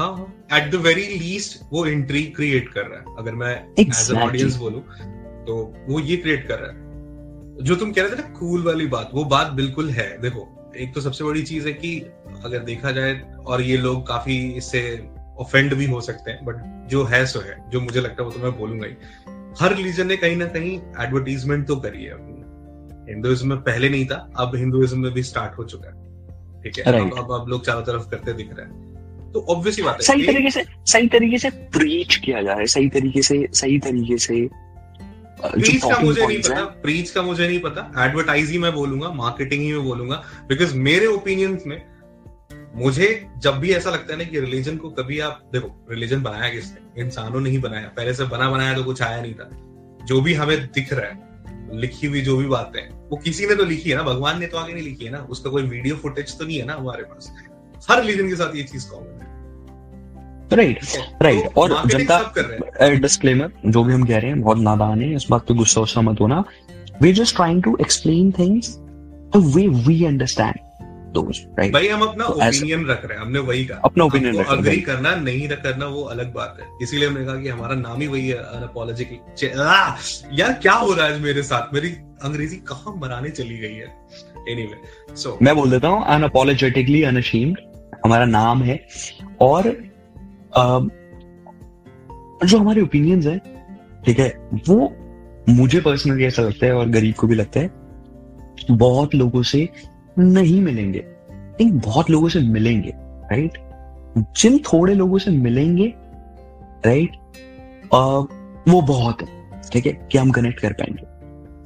[0.00, 0.12] हाँ
[0.52, 4.56] एट द वेरी लीस्ट वो एंट्री क्रिएट कर रहा है। अगर मैं एज एन ऑडियंस
[4.56, 4.82] बोलूँ
[5.46, 5.56] तो
[5.88, 9.10] वो ये क्रिएट कर रहा है। जो तुम कह रहे थे ना कूल वाली बात
[9.14, 11.98] वो बात बिल्कुल है। देखो एक तो सबसे बड़ी चीज़ है कि
[12.44, 14.82] अगर देखा जाए और ये लोग काफ़ी इससे
[15.40, 18.32] ऑफेंड भी हो सकते हैं बट जो है सो है। जो मुझे लगता है वो
[18.32, 18.94] तो मैं बोलूँगा ही।
[19.60, 22.14] हर रिलीजन ने कहीं ना कहीं एडवर्टीजमेंट तो करी है
[23.08, 26.84] हिंदुइज्म में पहले नहीं था अब हिंदुइज्म में भी स्टार्ट हो चुका है। ठीक है?
[26.84, 27.18] Right.
[27.18, 30.50] अब अब लोग चारों तरफ़ करते दिख रहे हैं। तो ऑब्वियसली बात है सही तरीके
[30.50, 34.48] से सही तरीके से प्रीच किया जा रहा है सही तरीके से सही तरीके से
[35.44, 39.62] प्रीच का मुझे नहीं पता प्रीच का मुझे नहीं पता एडवर्टाइज ही मैं बोलूँगा मार्केटिंग
[39.62, 41.82] ही मैं बोलूँगा बिकॉज़ मेरे ओपिनियन में
[42.74, 46.48] मुझे जब भी ऐसा लगता है ना कि रिलीजन को कभी आप देखो रिलीजन बनाया
[46.48, 47.02] किसने?
[47.02, 49.50] इंसानों ने ही बनाया। पहले से बना बनाया तो कुछ आया नहीं था।
[50.04, 51.31] जो भी हमें दिख रहा है
[51.74, 54.58] लिखी हुई जो भी बातें वो किसी ने तो लिखी है ना भगवान ने तो
[54.58, 57.32] आगे नहीं लिखी है ना उसका कोई वीडियो फुटेज तो नहीं है ना हमारे पास।
[57.90, 59.30] हर रिलीजन के साथ ये चीज़ कॉमन है।
[60.56, 60.78] राइट
[61.22, 65.26] राइट तो और जनता डिस्क्लेमर जो भी हम कह रहे हैं बहुत नादान है इस
[65.30, 66.44] बात पे गुस्सा उस्सा मत होना।
[67.02, 70.58] We just trying to explain things the way we understand
[71.16, 74.80] right भाई हम अपना ओपिनियन रख रहे हैं हमने वही कहा। अपना ओपिनियन रख अग्री
[74.80, 78.28] करना नहीं करना वो अलग बात है। इसीलिए हमने कहा कि हमारा नाम ही वही
[78.28, 79.48] है अनअपोलोजिकली
[80.40, 81.74] यार क्या हो रहा है मेरे साथ?
[81.74, 81.88] मेरी
[82.24, 83.88] अंग्रेज़ी कहाँ मराने चली गई है?
[84.48, 87.58] एनीवे सो मैं बोल देता हूँ अनअपोलोजेटिकली अनअशीम्ड
[88.04, 88.80] हमारा नाम है।
[89.40, 89.70] और
[92.44, 93.38] जो हमारे ओपिनियंस है
[94.06, 94.28] ठीक है
[94.68, 94.76] वो
[95.48, 97.70] मुझे पर्सनली ऐसा लगता है और गरीब को भी लगता है
[98.70, 99.68] बहुत लोगों से
[100.18, 103.58] नहीं मिलेंगे। लेकिन बहुत लोगों से मिलेंगे राइट
[104.36, 105.92] जिन थोड़े लोगों से मिलेंगे
[106.86, 107.16] राइट
[108.68, 111.06] वो बहुत है, ठीक है, कि हम कनेक्ट कर पाएँगे।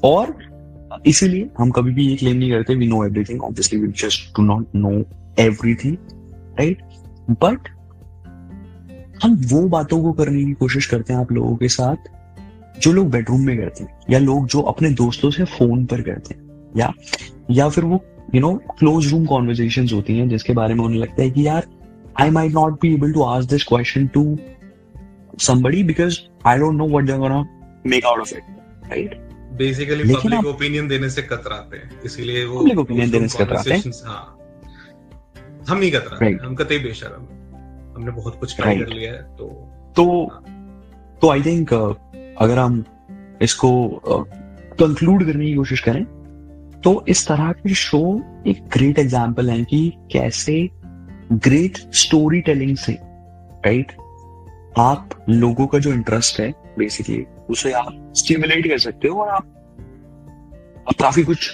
[0.09, 4.37] और इसीलिए हम कभी भी ये क्लेम नहीं करते we know everything obviously we just
[4.37, 4.93] do not know
[5.39, 5.97] everything
[6.59, 6.83] right
[7.31, 7.69] but
[9.23, 11.97] हम वो बातों को करने की कोशिश करते हैं आप लोगों के साथ,
[12.81, 16.35] जो लोग बेडरूम में करते हैं, या लोग जो अपने दोस्तों से फ़ोन पर करते
[16.35, 16.45] हैं।
[16.77, 16.93] या
[17.51, 18.05] या फिर वो
[18.35, 21.67] you know close room conversation होती हैं जिसके बारे में उन्हें लगता है कि यार
[22.21, 24.25] I might not be able to ask this question to
[25.39, 27.45] somebody because I don't know what they're gonna
[27.85, 28.45] make out of it,
[28.91, 29.15] right?
[29.57, 33.93] Basically public opinion देने से कतराते हैं इसीलिए वो पब्लिक ओपिनियन देने से कतराते हैं
[34.07, 34.25] हाँ
[35.69, 37.23] हम नहीं कतराते हम कतई बेशरम
[37.97, 39.47] हमने बहुत कुछ ट्राई कर लिया है तो
[39.97, 40.43] तो हाँ।
[41.23, 41.95] तो आई थिंक uh,
[42.39, 42.85] अगर हम
[43.43, 43.71] इसको
[44.05, 46.05] कंक्लूड uh, करने की कोशिश करें
[46.87, 47.99] तो इस तरह के शो
[48.47, 49.79] एक ग्रेट एग्ज़ाम्पल है कि
[50.13, 50.69] कैसे
[51.33, 52.93] ग्रेट स्टोरी टेलिंग से
[53.67, 53.93] राइट
[54.79, 59.47] आप लोगों का जो इंटरेस्ट है बेसिकली उसे आप स्टिमुलेट कर सकते हो और आप
[60.89, 61.51] आप काफ़ी कुछ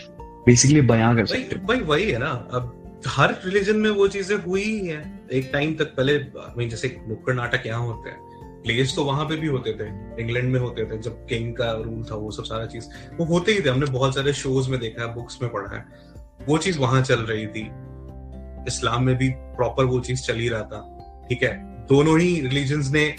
[0.46, 4.36] बेसिकली बयां कर सकते हो। भाई वही है ना। अब हर रिलीजन में वो चीज़ें
[4.36, 5.00] हुई ही है।
[5.32, 6.18] एक टाइम तक पहले
[6.68, 8.18] जैसे नुक्कड़ नाटक यहाँ होते हैं।
[8.62, 9.86] प्लेस तो वहाँ पे भी होते थे
[10.22, 12.84] इंग्लैंड में होते थे, जब किंग का रूल था, वो सब सारा चीज़,
[13.16, 15.84] वो होते ही थे, हमने बहुत सारे शोज़ में देखा है बुक्स में पढ़ा है।
[16.46, 17.70] वो चीज़ वहाँ चल रही थी।
[18.68, 20.80] इस्लाम में भी प्रॉपर वो चीज़ चल ही रहा था,
[21.28, 21.52] ठीक है?
[21.86, 23.16] दोनों ही रिलीजन ने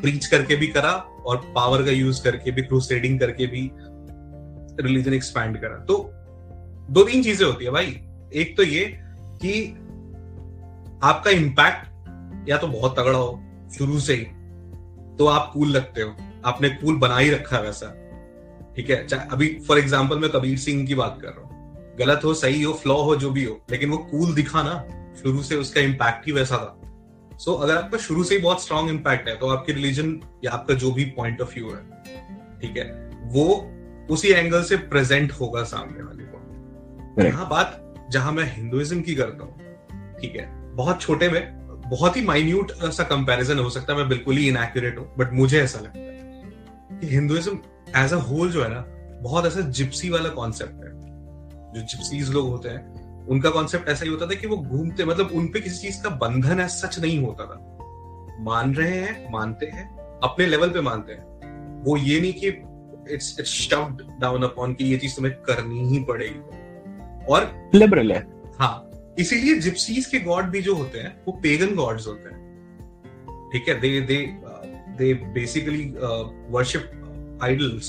[0.00, 0.92] प्रीच करके भी करा
[1.26, 3.70] और पावर का यूज़ करके भी क्रूसेडिंग करके भी
[4.80, 6.10] रिलीजन एक्सपैंड करा। तो
[6.90, 8.00] दो तीन चीज़ें होती है भाई।
[8.34, 8.84] एक तो ये
[9.42, 9.70] कि
[11.02, 13.42] आपका इम्पैक्ट या तो बहुत तगड़ा हो,
[13.78, 14.26] शुरू से ही
[15.18, 17.86] तो आप कूल लगते हो। आपने कूल बना ही रखा है वैसा।
[18.76, 19.06] ठीक है?
[19.12, 22.72] अभी फॉर एग्ज़ाम्पल मैं कबीर सिंह की बात कर रहा हूँ। गलत हो सही हो
[22.72, 24.74] फ्लॉ हो जो भी हो लेकिन वो कूल दिखा ना
[25.22, 26.80] शुरू से उसका इम्पैक्ट ही वैसा था।
[27.38, 30.52] सो so, अगर आपका शुरू से ही बहुत स्ट्रॉन्ग इम्पैक्ट है तो आपके रिलीजन या
[30.52, 32.84] आपका जो भी पॉइंट ऑफ़ व्यू है ठीक है?
[33.24, 33.46] वो
[34.10, 39.44] उसी एंगल से प्रेजेंट होगा सामने वाले को। यहाँ बात जहाँ मैं हिंदुइज्म की करता
[39.44, 40.46] हूँ ठीक है?
[40.74, 44.98] बहुत छोटे में बहुत ही माइन्यूट सा कंपैरिजन हो सकता है मैं बिल्कुल ही इनएक्यूरेट
[44.98, 47.58] हूँ बट मुझे ऐसा लगता है कि हिंदुइज्म
[47.96, 48.84] एज अ होल जो है ना
[49.22, 50.90] बहुत ऐसा जिप्सी वाला कॉन्सेप्ट है।
[51.74, 55.30] जो जिप्सीज लोग होते हैं उनका कॉन्सेप्ट ऐसा ही होता था कि वो घूमते मतलब
[55.34, 57.56] उनपे किसी चीज़ का बंधन है सच नहीं होता था।
[58.40, 59.86] मान रहे हैं मानते हैं
[60.22, 62.48] अपने लेवल पे मानते हैं। वो ये नहीं कि
[63.14, 68.26] it's it's stuffed down upon कि ये चीज़ तुम्हें करनी ही पड़ेगी। और लिबरल है।
[68.58, 72.42] हाँ इसीलिए जिप्सीज के गॉड भी जो होते हैं, वो पेगन गॉड्स होते हैं।
[73.52, 73.80] ठीक है?
[73.80, 74.16] They they
[74.98, 75.84] they basically
[76.50, 77.88] worship idols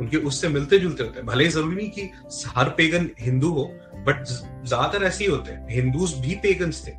[0.00, 2.10] उनके उससे मिलते जुलते होते हैं। भले ज़रूरी नहीं कि
[2.48, 3.64] हर पेगन हिंदू हो
[4.06, 6.92] बट ज़्यादातर ऐसे ही होते हैं। हिंदूज भी पेगन्स थे।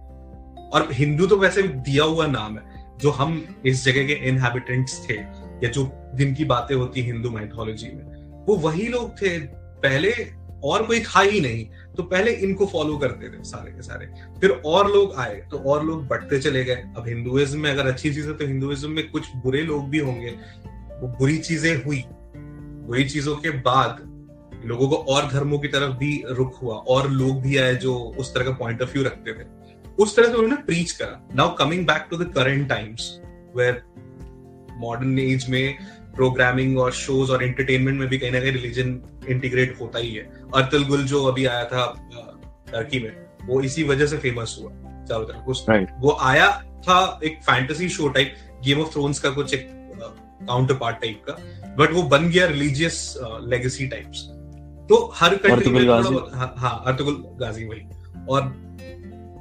[0.70, 2.64] और हिंदू तो वैसे दिया हुआ नाम है,
[2.98, 8.04] जो हम इस जगह के इनहेबिटेंट्स थे, या जो जिनकी बातें होती हिंदू माइथोलॉजी में।
[8.48, 10.12] वो वही लोग थे, पहले
[10.64, 11.66] और कोई था ही नहीं
[11.98, 14.06] तो पहले इनको फॉलो करते थे सारे के सारे।
[14.40, 18.14] फिर और लोग आए तो और लोग बढ़ते चले गए। अब हिंदुइज्म में अगर अच्छी
[18.14, 20.30] चीज़ है तो हिंदुइज्म में कुछ बुरे लोग भी होंगे।
[21.02, 24.08] वो बुरी चीज़ें हुई। बुरी चीज़ों के बाद
[24.66, 28.34] लोगों को और धर्मों की तरफ़ भी रुख हुआ, और लोग भी आए जो उस
[28.34, 29.46] तरह का पॉइंट ऑफ़ व्यू रखते थे।
[30.00, 33.10] उस तरह से उन्होंने प्रीच करा। Now coming back to the current times
[33.56, 33.82] where
[34.78, 35.78] modern age में
[36.16, 39.00] प्रोग्रामिंग और शोज़ और एंटरटेनमेंट में भी कहीं ना कहीं रिलीजन
[39.30, 40.24] इंटीग्रेट होता ही है।
[40.56, 41.86] अर्तल गुल जो अभी आया था
[42.72, 43.12] टर्की में
[43.46, 44.72] वो इसी वजह से फ़ेमस हुआ
[45.06, 45.88] चारों तरफ़। उस right.
[46.00, 46.50] वो आया
[46.82, 48.36] था एक fantasy show type
[48.66, 49.68] Game of Thrones का कुछ एक
[50.02, 51.34] काउंटर पार्ट टाइप का
[51.78, 54.22] बट वो बन गया रिलीजियस लेगेसी टाइप्स
[54.90, 57.82] तो हर कंट्री में हाँ, हाँ अर्तुगुल गाजी वही।
[58.30, 58.52] और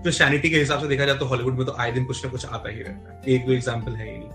[0.02, 2.44] क्रिश्चियनिटी के हिसाब से देखा जाए तो हॉलीवुड में तो आए दिन कुछ ना कुछ
[2.46, 4.28] आता ही रहता है। एक दो एग्ज़ाम्पल है ही नहीं।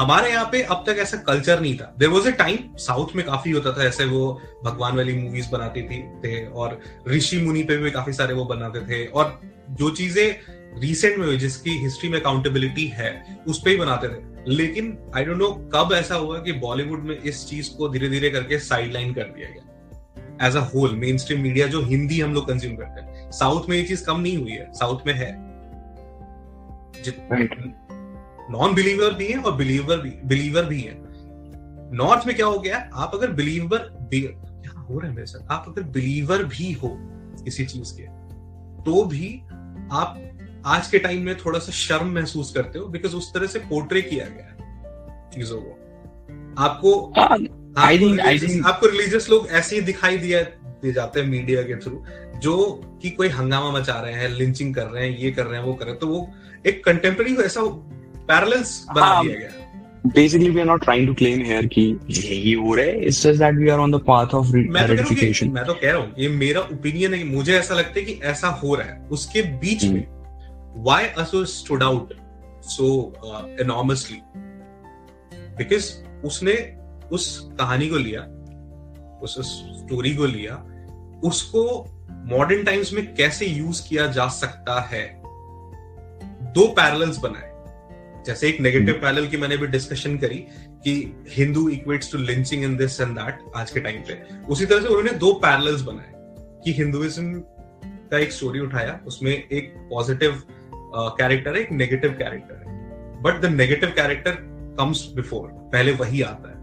[0.00, 3.26] हमारे यहाँ पे अब तक ऐसा कल्चर नहीं था। There was a time south में
[3.26, 7.76] काफ़ी होता था, ऐसे वो भगवान वाली मूवीज़ बनाती थी, थे, और ऋषि मुनि पे
[7.76, 10.36] भी काफ़ी सारे वो बनाते थे, और जो चीज़ें
[10.80, 15.24] रिसेंट में हुई, जिसकी हिस्ट्री में अकाउंटेबिलिटी है, उस पर ही बनाते थे। लेकिन आई
[15.24, 19.14] डोंट नो कब ऐसा हुआ कि बॉलीवुड में इस चीज़ को धीरे धीरे करके साइडलाइन
[19.14, 23.30] कर दिया गया। As a whole mainstream media जो हिंदी हम लोग कंज्यूम करते हैं।
[23.30, 25.52] साउथ में ये चीज़ कम नहीं हुई है। साउथ में है।
[28.50, 30.94] नॉन बिलीवर भी है और बिलीवर भी बिलीवर भी है।
[31.92, 32.88] नॉर्थ में क्या हो गया?
[32.94, 33.78] आप अगर बिलीवर
[34.14, 35.46] क्या हो रहा है मेरे साथ?
[35.50, 36.96] आप अगर बिलीवर भी हो
[37.44, 38.02] किसी चीज़ के
[38.84, 39.40] तो भी
[39.92, 40.18] आप
[40.66, 44.02] आज के टाइम में थोड़ा सा शर्म महसूस करते हो बिकॉज़ उस तरह से पोर्ट्रे
[44.02, 45.78] किया गया है चीज़ों को।
[46.58, 47.12] आपको
[47.80, 51.62] आई थिंक आई थिंक आपको रिलीजियस लोग ऐसे ही दिखाई दिया दिए जाते हैं मीडिया
[51.62, 52.04] के थ्रू
[52.38, 52.54] जो
[53.02, 55.74] कि कोई हंगामा मचा रहे हैं लिंचिंग कर रहे हैं ये कर रहे हैं वो
[55.74, 56.30] कर रहे हैं। तो वो
[56.66, 57.60] एक कंटेम्प्रेरी ऐसा
[60.06, 63.38] basically we are not trying to claim here की यही हो रहा है। It's just
[63.38, 66.28] that we are on the path of रेडिफिकेशन मैं तो कह रहा हूँ तो ये
[66.28, 70.04] मेरा ओपिनियन है मुझे ऐसा लगता है कि ऐसा हो रहा है। उसके बीच में
[70.76, 72.14] why us stood out
[72.64, 72.86] so
[73.60, 74.20] enormously
[75.58, 75.92] because
[76.24, 76.54] उसने
[77.12, 78.20] उस कहानी को लिया
[79.22, 80.54] उस स्टोरी को लिया
[81.24, 81.62] उसको
[82.30, 85.22] मॉडर्न टाइम्स में कैसे यूज़ किया जा सकता है?
[86.52, 87.51] दो पैरल्स बनाए।
[88.26, 90.38] जैसे एक नेगेटिव पैनल की मैंने भी डिस्कशन करी
[90.84, 90.92] कि
[91.30, 94.88] Hindu equates to lynching in this and that आज के टाइम पे। उसी तरह से
[94.88, 96.12] उन्होंने दो पैरल्स बनाए
[96.64, 97.42] कि हिंदुइज्म
[97.84, 100.42] का एक स्टोरी उठाया उसमें एक पॉजिटिव
[100.94, 104.36] कैरेक्टर है एक नेगेटिव कैरेक्टर है। But the negative character
[104.78, 106.60] comes before पहले वही आता है।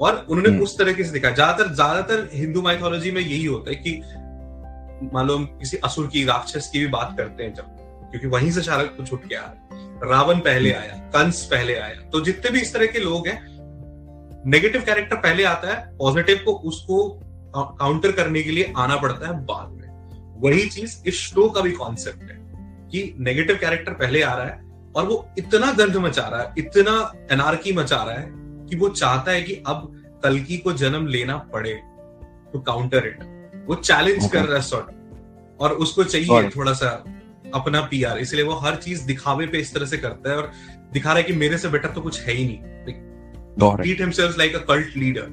[0.00, 0.62] और उन्होंने hmm.
[0.62, 4.00] उस तरीके से दिखा ज़्यादातर ज़्यादातर हिंदू माइथोलॉजी में यही होता है कि
[5.12, 7.76] मान लो हम किसी असुर की राक्षस की भी बात करते हैं जब।
[8.10, 9.54] क्योंकि वहीं से शाहरुख को छुट गया।
[10.04, 13.50] रावण पहले आया कंस पहले आया। तो जितने भी इस तरह के लोग हैं
[14.46, 17.20] नेगेटिव कैरेक्टर पहले आता है पॉजिटिव को उसको
[17.56, 19.88] काउंटर करने के लिए आना पड़ता है बाद में।
[20.40, 22.40] वही चीज़ इस शो का भी कॉन्सेप्ट है
[22.90, 27.12] कि नेगेटिव कैरेक्टर पहले आ रहा है और वो इतना दर्द मचा रहा है इतना
[27.32, 28.28] एनार्की मचा रहा है
[28.66, 31.80] कि वो चाहता है कि अब कलकी को जन्म लेना पड़े
[32.52, 33.18] टू काउंटर इट
[33.68, 34.32] वो चैलेंज okay.
[34.32, 34.86] कर रहा है सॉर्ट
[35.60, 37.04] और उसको चाहिए थोड़ा सा
[37.54, 40.50] अपना पीआर इसलिए वो हर चीज़ दिखावे पे इस तरह से करता है और
[40.92, 42.58] दिखा रहा है कि मेरे से बेटर तो कुछ है ही नहीं।
[43.76, 45.26] Treat himself like a cult leader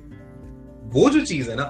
[0.94, 1.64] वो जो चीज़ है ना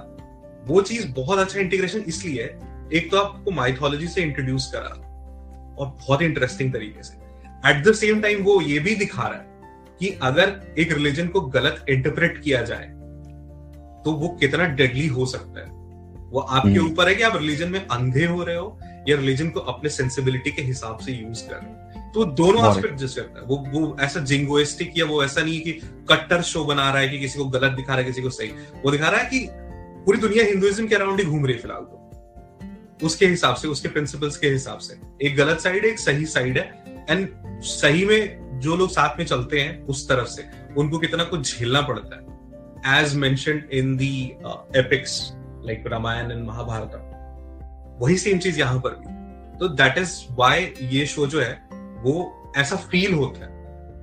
[0.68, 4.90] वो चीज़ बहुत अच्छा इंटीग्रेशन इसलिए है एक तो आपको माइथोलॉजी से इंट्रोड्यूस करा
[5.80, 7.14] और बहुत ही इंटरेस्टिंग तरीके से।
[7.70, 9.46] एट द सेम टाइम वो ये भी दिखा रहा है
[10.00, 12.86] कि अगर एक रिलीजन को गलत इंटरप्रेट किया जाए
[14.06, 15.66] तो वो कितना डेडली हो सकता है।
[16.30, 19.50] वो आपके हम्म। ऊपर है कि आप रिलीजन में अंधे हो रहे हो या रिलीजन
[19.50, 23.56] को अपने सेंसिबिलिटी के हिसाब से यूज़ कर तो दोनों एस्पेक्ट जिस करता है। वो
[23.70, 25.72] वो ऐसा जिंगोइस्टिक या वो ऐसा नहीं है कि
[26.10, 28.48] कट्टर शो बना रहा है कि किसी को गलत दिखा रहा है किसी को सही।
[28.86, 29.48] वो दिखा रहा है कि
[30.06, 33.88] पूरी दुनिया हिंदुइज्म के अराउंड ही घूम रही है फ़िलहाल तो। उसके हिसाब से उसके
[33.88, 37.28] प्रिंसिपल्स के हिसाब से। एक गलत साइड है एक सही साइड है। एंड
[37.62, 40.46] सही में जो लोग साथ में चलते हैं उस तरफ़ से
[40.78, 44.24] उनको कितना कुछ झेलना पड़ता है। As mentioned in the
[44.76, 45.32] epics
[45.66, 46.92] like Ramayan and Mahabharat
[48.00, 49.18] वही सेम चीज़ यहाँ पर भी।
[49.60, 53.50] तो दैट इज़ वाई ये शो जो है वो ऐसा फील होता है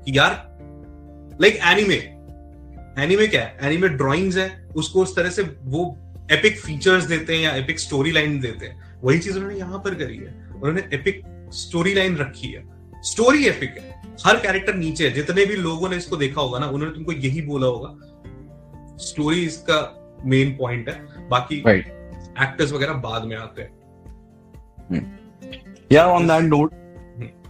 [0.04, 0.58] कि यार
[1.40, 2.14] लाइक एनिमे
[3.02, 3.58] एनिमे क्या है?
[3.62, 5.98] एनिमे ड्राइंग्स है उसको उस तरह से वो
[6.32, 9.94] एपिक फीचर्स देते हैं या एपिक स्टोरी लाइन देते हैं। वही चीज़ उन्होंने यहाँ पर
[9.94, 11.22] करी है। उन्होंने एपिक
[11.52, 12.64] स्टोरी लाइन रखी है।
[13.02, 16.66] स्टोरी एपिक है। हर कैरेक्टर नीचे है। जितने भी लोगों ने इसको देखा होगा ना
[16.66, 17.98] उन्होंने तुमको यही बोला होगा।
[18.96, 21.86] स्टोरी इसका मेन पॉइंट है। बाकी Right.
[22.42, 23.83] एक्टर्स वगैरह बाद में आते हैं।
[25.90, 26.72] Yeah on that note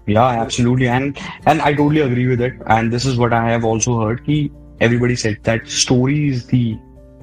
[0.06, 3.64] yeah absolutely and and i totally agree with it and this is what i have
[3.64, 4.38] also heard ki
[4.80, 6.78] everybody said that story is the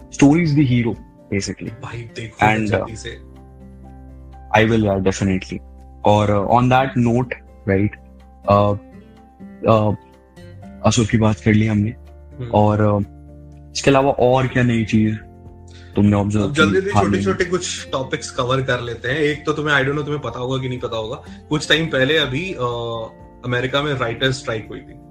[0.10, 0.96] story is the hero
[1.30, 1.74] basically
[2.40, 2.86] And, uh,
[4.54, 5.62] i will yeah definitely
[6.04, 7.34] or uh, on that note
[7.66, 7.92] right
[8.48, 8.76] uh,
[9.68, 9.94] uh,
[10.86, 13.02] असुर की बात कर ली हमने हम्म। और uh,
[13.76, 15.16] इसके अलावा और क्या नई चीज़
[15.96, 19.76] तुमने ऑब्ज़र्व जल्दी जल्दी छोटे छोटे कुछ टॉपिक्स कवर कर लेते हैं। एक तो तुम्हें
[19.76, 22.64] आई डोंट नो तुम्हें पता होगा कि नहीं पता होगा। कुछ टाइम पहले अभी अ,
[23.46, 25.02] अमेरिका में राइटर्स स्ट्राइक हुई थी।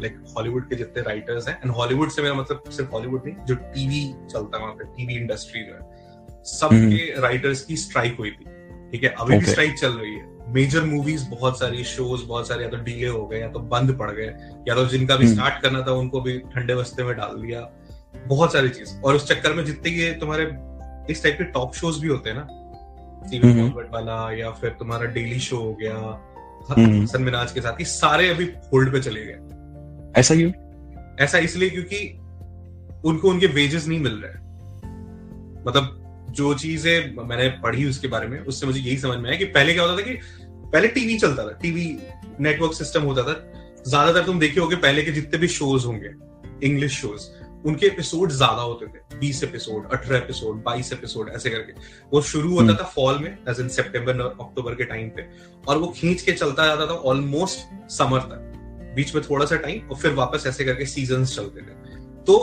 [0.00, 3.36] लाइक like, हॉलीवुड के जितने राइटर्स हैं एंड हॉलीवुड से मेरा मतलब सिर्फ़ हॉलीवुड नहीं
[3.46, 6.00] जो टीवी चलता है वहाँ पे टीवी इंडस्ट्री जो है।
[6.44, 8.44] सबके राइटर्स की स्ट्राइक हुई थी।
[8.92, 9.08] ठीक है?
[9.08, 12.76] अभी भी स्ट्राइक चल रही है। मेजर मूवीज़ बहुत सारी शोज़ बहुत सारे या तो
[12.76, 14.34] डिले हो गए या तो बंद पड़ गए।
[14.68, 17.60] या तो जिनका भी हम्म। स्टार्ट करना था उनको भी ठंडे बस्ते में डाल दिया।
[18.14, 20.44] बहुत सारी चीज़। और उस चक्कर में जितने ये तुम्हारे
[21.12, 22.46] इस टाइप के टॉप शोज़ भी होते हैं ना
[23.44, 25.94] हम्म। वाला या फिर तुम्हारा डेली शो हो गया
[26.70, 30.50] हम्म। हसन मिनाज के साथ ये सारे अभी होल्ड पे चले गए। ऐसा क्यों?
[31.20, 32.06] ऐसा इसलिए क्योंकि
[33.04, 34.38] उनको उनके वेजेस नहीं मिल रहे।
[35.66, 35.96] मतलब
[36.30, 39.72] जो चीज़ें मैंने पढ़ी उसके बारे में उससे मुझे यही समझ में आया कि पहले
[39.72, 40.18] क्या होता था कि
[40.72, 41.86] पहले टीवी चलता था टीवी
[42.40, 43.34] नेटवर्क सिस्टम होता था।
[43.88, 46.10] ज़्यादातर तुम देखे होगे पहले के जितने भी शोज़ होंगे
[46.66, 47.22] इंग्लिश शोज़
[47.66, 51.72] उनके एपिसोड ज़्यादा होते थे। बीस एपिसोड अठारह एपिसोड बाईस एपिसोड ऐसे करके।
[52.12, 55.26] वो शुरू होता था फॉल में एज इन सितंबर अक्टूबर के टाइम पे।
[55.68, 59.88] और वो खींच के चलता जाता था ऑलमोस्ट समर तक। बीच में थोड़ा सा टाइम
[59.88, 62.36] और फिर वापस ऐसे करके सीज़न चलते थे। तो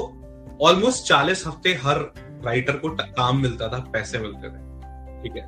[0.61, 1.99] ऑलमोस्ट चालीस हफ़्ते हर
[2.45, 4.65] राइटर को काम मिलता था पैसे मिलते थे।
[5.23, 5.45] ठीक है?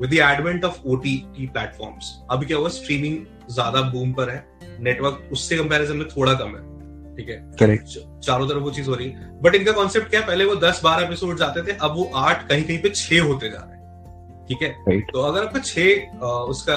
[0.00, 2.68] With the advent of OTT platforms अब क्या हुआ?
[2.68, 4.46] स्ट्रीमिंग ज़्यादा बूम पर है।
[4.80, 6.71] नेटवर्क उससे कंपैरिजन में थोड़ा कम है।
[7.16, 7.36] ठीक है?
[7.58, 10.26] करेक्ट चारों तरफ़ वो चीज़ हो रही है। बट इनका कॉन्सेप्ट क्या है?
[10.26, 13.50] पहले वो दस बारह एपिसोड आते थे अब वो आठ कहीं कहीं पे छह होते
[13.50, 14.68] जा रहे हैं। ठीक है?
[14.88, 16.18] राइट तो अगर आपका छह
[16.50, 16.74] उसका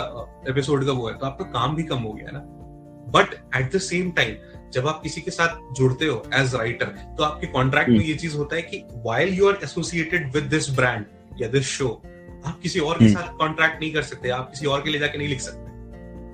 [0.50, 2.40] एपिसोड का वो है तो आपका काम भी कम हो गया ना।
[3.12, 4.36] But at the same time
[4.74, 6.86] जब आप किसी के साथ जुड़ते हो एज राइटर
[7.18, 10.44] तो आपके कॉन्ट्रैक्ट में हम्म। ये चीज़ होता है कि while you are associated with
[10.52, 11.06] this brand
[11.42, 11.90] या दिस शो
[12.46, 15.00] आप किसी और के हम्म। साथ कॉन्ट्रैक्ट नहीं कर सकते आप किसी और के लिए
[15.00, 15.65] जाके नहीं लिख सकते।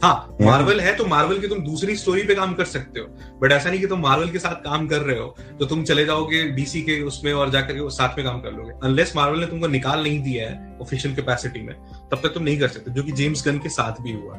[0.04, 3.52] हाँ मार्वल है तो मार्वल की तुम दूसरी स्टोरी पे काम कर सकते हो। बट
[3.52, 6.44] ऐसा नहीं कि तुम मार्वल के साथ काम कर रहे हो तो तुम चले जाओगे
[6.52, 9.46] डीसी के उसमें और जाकर के वो साथ में काम कर लोगे। अनलेस मार्वल ने
[9.46, 11.76] तुमको निकाल नहीं दिया है ऑफिशियल कैपेसिटी में
[12.12, 14.36] तब तक तुम नहीं कर सकते जो कि जेम्स गन के साथ भी हुआ।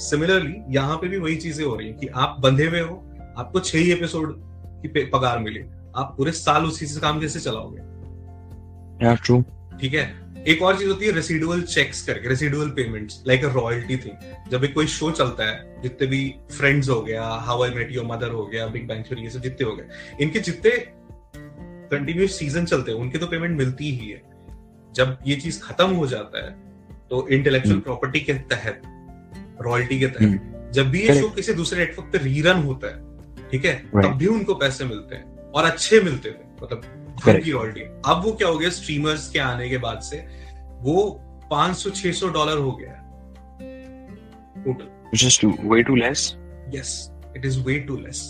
[0.00, 3.02] सिमिलरली यहाँ पे भी वही चीज़ें हो रही है कि आप बंधे हुए हो
[3.38, 4.34] आपको छह ही एपिसोड
[4.82, 5.60] की पगार मिली
[5.96, 7.78] आप पूरे साल उसी से काम कैसे चलाओगे?
[9.78, 10.04] ठीक है?
[10.42, 14.64] एक और चीज़ होती है रेसिडुअल चेक्स करके residual payments like a royalty thing जब
[14.64, 18.30] एक कोई शो चलता है जितने भी फ्रेंड्स हो गया how I met your mother
[18.30, 20.70] हो गया बिग बैंग थ्योरी ये सब जितने हो गए इनके जितने
[21.90, 24.22] कंटिन्यूस सीज़न चलते हैं उनकी तो पेमेंट मिलती ही है
[24.92, 26.52] जब ये चीज़ खत्म हो जाता है
[27.10, 28.82] तो इंटेलेक्चुअल हम्म। प्रॉपर्टी के तहत
[29.60, 33.48] रॉयल्टी के हम्म। तहत जब भी ये शो किसी दूसरे नेटवर्क पे रीरन होता है
[33.50, 36.82] ठीक है तब भी उनको पैसे मिलते हैं और अच्छे मिलते थे मतलब
[37.20, 38.70] अब वो क्या हो गया?
[38.70, 40.24] स्ट्रीमर्स के आने के बाद से
[40.82, 41.20] वो
[41.52, 42.92] 500-600 डॉलर हो गया
[44.64, 46.36] total just way too less
[46.74, 48.20] yes it is way too less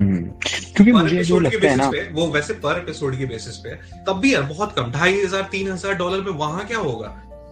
[0.00, 3.74] क्योंकि मुझे जो लगता है ना वो वैसे पर एपिसोड के बेसिस पे
[4.06, 7.08] तब भी यार बहुत कम ढाई हज़ार तीन हज़ार डॉलर में वहाँ क्या होगा?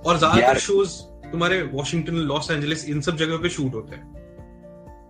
[0.07, 0.91] और ज़्यादातर शोज़
[1.32, 4.05] तुम्हारे वॉशिंगटन लॉस एंजलिस इन सब जगह पे शूट होते हैं।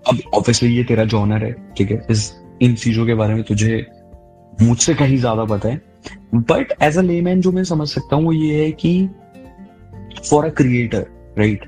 [0.06, 2.06] अब ऑब्वियसली ये तेरा जॉनर है ठीक है?
[2.10, 3.86] इस इन चीज़ों के बारे में तुझे
[4.62, 5.82] मुझसे कहीं ज़्यादा पता है।
[6.34, 9.08] बट एज अ लेमैन जो मैं समझ सकता हूँ वो ये है कि
[10.30, 11.64] for a creator right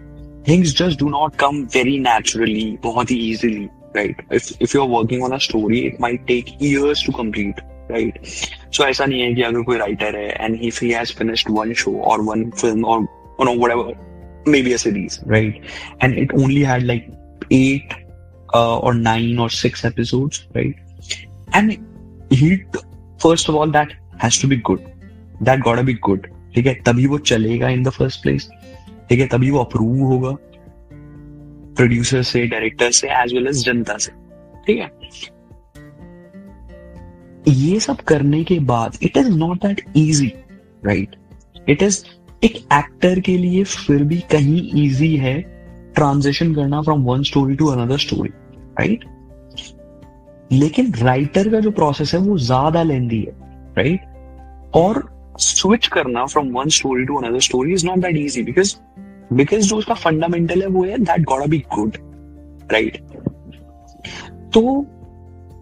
[0.49, 3.64] things just do not come very naturally बहुत ही easily
[3.97, 4.22] right
[4.62, 7.55] if you are working on a story it might take years to complete
[7.91, 8.26] right
[8.74, 11.72] so ऐसा नहीं है कि अगर कोई राइटर है and if he has finished one
[11.72, 13.07] show और one film और
[13.41, 13.93] you know whatever
[14.47, 15.59] maybe a series right?
[16.01, 17.05] And it only had like
[17.51, 17.93] eight
[18.55, 20.74] uh, or nine or six episodes right?
[22.31, 22.64] He
[23.18, 24.83] first of all, that has to be good.
[25.41, 26.26] That gotta be good.
[26.55, 26.74] ठीक है?
[26.87, 28.49] तभी वो चलेगा in the first place
[29.09, 29.26] ठीक है?
[29.26, 30.37] तभी वो approve होगा
[31.76, 34.12] प्रोड्यूसर से डायरेक्टर से एज वेल एज जनता से.
[34.66, 34.91] ठीक है?
[37.49, 40.33] ये सब करने के बाद it is not that easy
[40.87, 41.16] right
[41.68, 42.03] it is
[42.45, 45.41] एक एक्टर के लिए फिर भी कहीं इजी है
[45.95, 48.31] ट्रांजिशन करना from one story to another story
[48.81, 49.05] right
[50.53, 53.32] लेकिन राइटर का जो प्रोसेस है, वो ज़्यादा लेंदी है
[53.78, 54.01] राइट
[54.74, 58.76] और स्विच करना from one story to another story is not that easy because
[59.32, 61.96] because जो उसका फंडामेंटल है, वो है that got be good
[62.72, 62.99] right
[64.55, 64.86] तो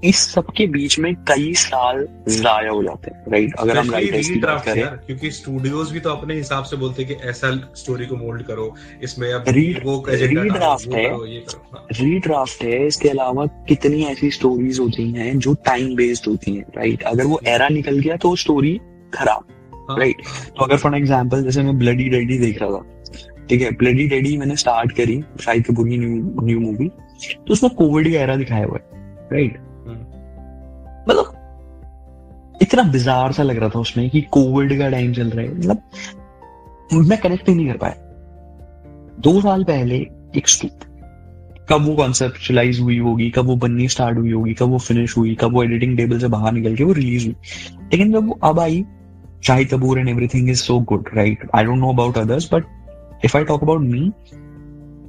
[0.05, 4.29] इस सब के बीच में कई साल जाया हो जाते हैं राइट अगर हम राइटर्स
[4.29, 8.07] की बात करें क्योंकि स्टूडियोज भी तो अपने हिसाब से बोलते हैं कि ऐसा स्टोरी
[8.07, 14.03] को मोल्ड करो इसमें अब रीड वो रीड्राफ्ट है। हाँ। रीड्राफ्ट है इसके अलावा कितनी
[14.05, 18.17] ऐसी स्टोरीज होती हैं जो टाइम बेस्ड होती हैं राइट अगर वो एरा निकल गया
[18.17, 18.77] तो स्टोरी
[19.15, 19.45] खराब
[19.91, 20.23] हाँ। राइट
[20.59, 22.85] तो अगर फॉर एग्ज़ाम्पल जैसे मैं ब्लडी रेडी देख रहा था
[23.49, 23.71] ठीक है?
[23.71, 28.21] ब्लडी रेडी मैंने स्टार्ट करी शाहिद कपूर की न्यू न्यू मूवी तो उसमें कोविड का
[28.21, 28.95] एरा दिखाया हुआ है
[29.33, 29.59] राइट
[31.09, 35.59] मतलब इतना बिजार सा लग रहा था उसमें कि कोविड का टाइम चल रहा है।
[35.59, 35.83] मतलब
[36.93, 37.95] मैं कनेक्ट ही नहीं कर पाया।
[39.21, 39.97] दो साल पहले
[40.37, 40.71] एक स्टूप
[41.71, 45.35] कब वो कॉन्सेप्चुलाइज हुई होगी, कब वो बननी स्टार्ट हुई होगी, कब वो फिनिश हुई,
[45.35, 47.37] कब वो एडिटिंग टेबल से बाहर निकल के वो रिलीज़ हुई।
[47.93, 48.85] लेकिन जब वो अब I
[49.45, 52.65] Shahid Kapoor and everything is so good right I don't know about others but
[53.25, 54.13] if I talk about me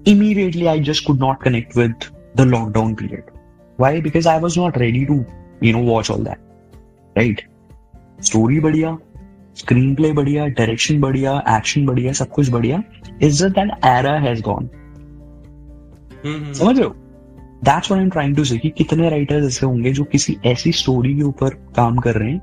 [0.07, 1.93] immediately I just could not connect with
[2.37, 3.29] the lockdown period.
[3.79, 3.91] Why?
[4.07, 5.15] Because I was not ready to
[5.61, 6.39] you know watch all that.
[7.15, 7.41] Right?
[8.21, 8.97] Story बढ़िया
[9.55, 12.83] screen play बढ़िया direction बढ़िया action बढ़िया सब कुछ बढ़िया
[13.21, 14.69] is just that era has gone
[16.53, 16.95] समझ रहे हो?
[17.63, 20.71] That's what I am trying to say कि कितने राइटर्स ऐसे होंगे जो किसी ऐसी
[20.71, 22.41] स्टोरी के ऊपर काम कर रहे हैं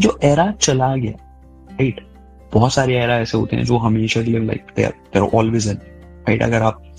[0.00, 2.08] जो एरा चला गया राइट right?
[2.54, 5.76] बहुत सारे एरा ऐसे होते हैं जो हमेशा के लिए like they're always in
[6.28, 6.92] right अगर आप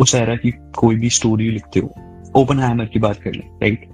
[0.00, 1.94] उस एरा की कोई भी स्टोरी लिखते हो
[2.36, 3.88] ओपन हैमर की बात कर लें राइट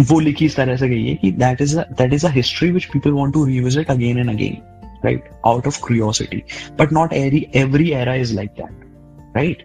[0.00, 2.84] वो लिखी इस तरह से गई है कि that is that is a history which
[2.84, 4.56] people want to revisit again and again
[5.04, 6.42] right out of curiosity
[6.80, 9.64] but not every every era is like that right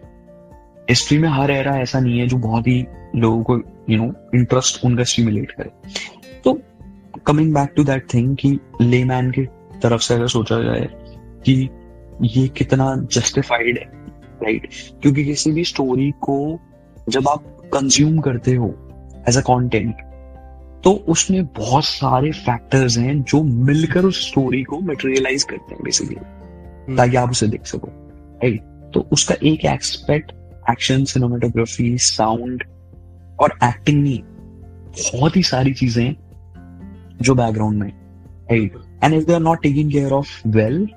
[0.90, 3.56] history में हर एरा ऐसा नहीं है जो बहुत ही लोगों को
[3.90, 5.70] यू नो इंटरेस्ट उनका स्टिमुलेट करे।
[6.44, 6.60] तो
[7.26, 9.44] coming back to that thing कि लेमैन की
[9.82, 10.88] तरफ़ से अगर सोचा जाए
[11.46, 11.68] कि
[12.22, 13.84] ये कितना जस्टिफाइड है
[14.42, 14.68] राइट
[15.02, 16.60] क्योंकि किसी भी स्टोरी को
[17.08, 18.74] जब आप कंज्यूम करते हो
[19.28, 19.94] एज अ कंटेंट
[20.84, 26.96] तो उसमें बहुत सारे फैक्टर्स हैं जो मिलकर उस स्टोरी को मटेरियलाइज करते हैं बेसिकली
[26.96, 27.88] ताकि आप उसे देख सको
[28.42, 28.62] राइट
[28.94, 30.32] तो उसका एक एक्सपेक्ट
[30.70, 32.64] एक्शन सिनेमाटोग्राफी साउंड
[33.40, 34.22] और एक्टिंग नहीं
[34.94, 36.14] बहुत ही सारी चीज़ें
[37.22, 37.92] जो बैकग्राउंड में
[38.50, 40.88] right and if they are not taking care of well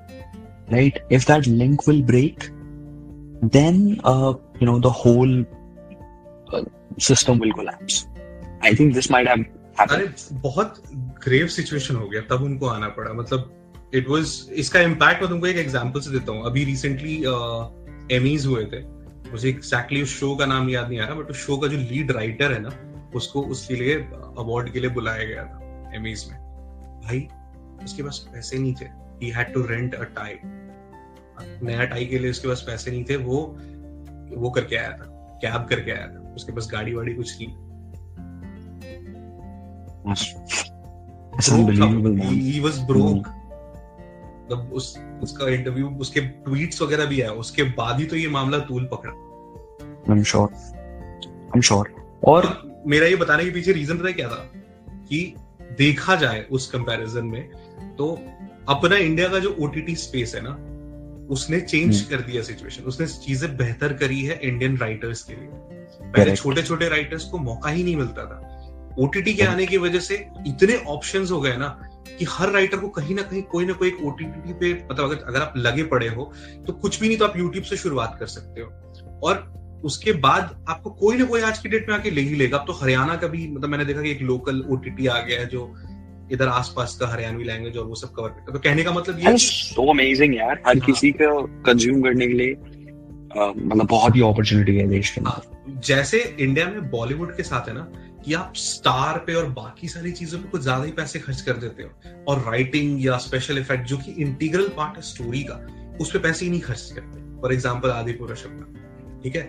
[0.70, 2.44] right if that link will break
[3.54, 3.86] then
[4.62, 5.44] you know the whole
[7.02, 8.06] system will collapse
[8.64, 9.44] I think this might have
[9.80, 10.82] अरे बहुत
[11.24, 15.46] grave situation हो गया तब उनको आना पड़ा। मतलब it was इसका इम्पैक्ट मैं तुमको
[15.46, 17.16] एक एग्जांपल से देता हूँ। अभी रिसेंटली
[18.16, 18.82] एमीज uh, हुए थे।
[19.30, 21.76] मुझे एक्जैक्टली उस शो का नाम याद नहीं आ रहा बट उस शो का जो
[21.78, 22.70] लीड राइटर है ना
[23.14, 26.38] उसको उसके लिए अवार्ड के लिए बुलाया गया था एमीज में।
[27.04, 27.26] भाई
[27.84, 28.84] उसके पास पैसे नहीं थे।
[29.22, 30.38] He had to rent a tie
[31.62, 33.40] नया टाई के लिए उसके पास पैसे नहीं थे वो
[34.36, 37.67] वो करके आया था। कैब करके आया था। उसके पास गाड़ी वाड़ी कुछ नहीं।
[40.10, 42.28] It's unbelievable, man.
[42.28, 43.26] He, he was broke.
[44.50, 44.86] मतलब उस
[45.22, 49.12] उसका इंटरव्यू उसके ट्वीट्स वगैरह भी है उसके बाद ही तो ये मामला तूल पकड़ा।
[50.12, 50.48] I'm sure.
[51.54, 51.86] I'm sure.
[52.24, 52.46] और
[52.86, 54.50] मेरा ये बताने के पीछे रीजन पता क्या था?
[55.08, 55.34] कि
[55.78, 57.48] देखा जाए उस कंपैरिजन में
[57.98, 58.08] तो
[58.68, 60.56] अपना इंडिया का जो ओटीटी स्पेस है ना
[61.34, 65.48] उसने चेंज कर दिया सिचुएशन उसने चीज़ें बेहतर करी है इंडियन राइटर्स के लिए।
[66.12, 68.47] पहले छोटे छोटे राइटर्स को मौका ही नहीं मिलता था।
[68.98, 70.14] ओटीटी के आने की वजह से
[70.46, 71.68] इतने ऑप्शन हो गए ना
[72.18, 75.24] कि हर राइटर को कहीं ना कहीं कोई ना कोई एक ओटीटी पे मतलब अगर
[75.24, 76.32] अगर आप लगे पड़े हो
[76.66, 80.64] तो कुछ भी नहीं तो आप यूट्यूब से शुरुआत कर सकते हो। और उसके बाद
[80.68, 83.14] आपको कोई ना कोई आज की डेट में आके ले ही लेगा। अब तो हरियाणा
[83.16, 85.62] का भी मतलब मैंने देखा कि एक लोकल ओटीटी आ गया है जो
[86.32, 89.36] इधर आसपास का हरियाणवी लैंग्वेज और वो सब कवर करता तो कहने का मतलब ये
[89.38, 92.54] सो अमेजिंग यार। हर हाँ। किसी को कंज्यूम करने के लिए
[93.36, 97.68] मतलब बहुत ही अपॉर्चुनिटी है देश के अंदर। हाँ, जैसे इंडिया में बॉलीवुड के साथ
[97.68, 97.88] है ना
[98.28, 101.56] कि आप स्टार पे और बाकी सारी चीज़ों पे कुछ ज़्यादा ही पैसे खर्च कर
[101.56, 105.54] देते हो। और राइटिंग या स्पेशल इफ़ेक्ट जो कि इंटीग्रल पार्ट है स्टोरी का
[106.00, 109.42] उस पर पैसे ही नहीं खर्च करते। फॉर एग्ज़ाम्पल आदि पुरुष का। ठीक है?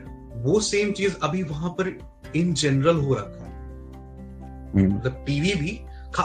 [0.44, 1.98] वो सेम चीज़ अभी वहाँ पर
[2.36, 3.52] इन जनरल हो रखा है।
[4.74, 5.80] हम्म। मतलब टीवी भी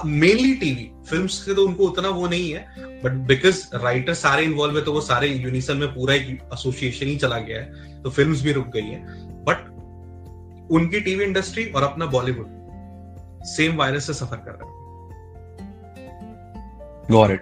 [0.05, 4.77] मेनली टीवी फ़िल्म से तो उनको उतना वो नहीं है बट बिकॉज़ राइटर सारे इन्वॉल्व
[4.79, 8.43] है तो वो सारे यूनिसन में पूरा एक एसोसिएशन ही चला गया है तो फ़िल्म
[8.43, 9.05] भी रुक गई है।
[9.45, 9.73] बट
[10.71, 12.47] उनकी टीवी इंडस्ट्री और अपना बॉलीवुड।
[13.47, 14.73] सेम वायरस से सफ़र कर रहा है।
[17.11, 17.41] Got it.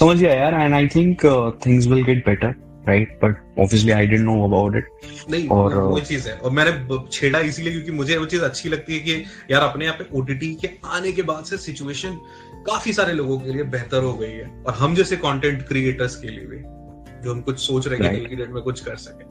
[0.00, 1.24] समझ गया यार and I think
[1.66, 2.54] things will get better
[2.88, 4.88] right but obviously I don't know about it
[5.30, 8.68] नहीं और, और वो चीज़ है। और मैंने छेड़ा इसीलिए क्योंकि मुझे वो चीज़ अच्छी
[8.68, 12.18] लगती है कि यार अपने यहाँ पे ओटीटी के आने के बाद से सिचुएशन
[12.66, 16.28] काफ़ी सारे लोगों के लिए बेहतर हो गई है। और हम जैसे कंटेंट क्रिएटर्स के
[16.28, 16.58] लिए भी
[17.24, 18.28] जो हम कुछ सोच रहे हैं Right.
[18.28, 19.24] कि डेट में कुछ कर सके।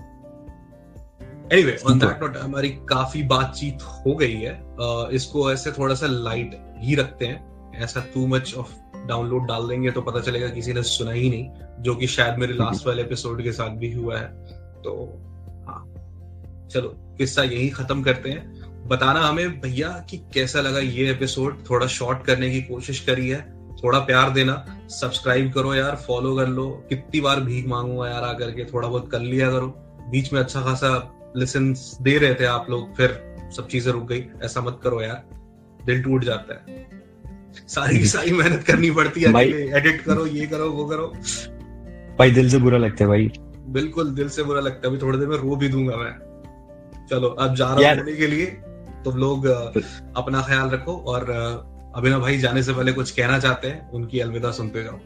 [1.53, 6.07] एनीवे ऑन दैट नोट हमारी काफ़ी बातचीत हो गई है। अ, इसको ऐसे थोड़ा सा
[6.07, 10.73] लाइट ही रखते हैं। ऐसा टू मच ऑफ़ डाउनलोड डाल देंगे तो पता चलेगा किसी
[10.73, 14.17] ने सुना ही नहीं जो कि शायद मेरे लास्ट वाले एपिसोड के साथ भी हुआ
[14.17, 14.27] है।
[14.83, 15.21] तो
[15.67, 15.93] हाँ।
[16.71, 21.87] चलो किस्सा यही खत्म करते हैं। बताना हमें भैया कि कैसा लगा ये एपिसोड थोड़ा
[21.87, 26.85] शॉर्ट करने की कोशिश करी है। थोड़ा प्यार देना। सब्सक्राइब करो यार फॉलो कर लो।
[26.89, 29.67] कितनी बार भीख मांगूँगा यार आकर के थोड़ा बहुत कर लिया करो।
[30.09, 34.25] बीच में अच्छा खासा लिसन दे रहे थे आप लोग फिर सब चीज़ें रुक गई।
[34.43, 35.23] ऐसा मत करो यार
[35.85, 36.87] दिल टूट जाता है।
[37.67, 41.07] सारी की सारी मेहनत करनी पड़ती है भाई- एडिट करो ये करो वो करो।
[42.19, 43.31] भाई दिल से बुरा लगता है भाई।
[43.67, 46.27] बिल्कुल दिल से बुरा लगता है। अभी थोड़ी देर में रो भी दूँगा मैं।
[47.09, 48.45] चलो अब जा रहा हूँ के लिए।
[49.05, 49.45] तुम लोग
[50.15, 51.29] अपना ख्याल रखो और
[51.95, 54.99] अभिनव भाई जाने से पहले कुछ कहना चाहते हैं उनकी अलविदा सुनते जाओ।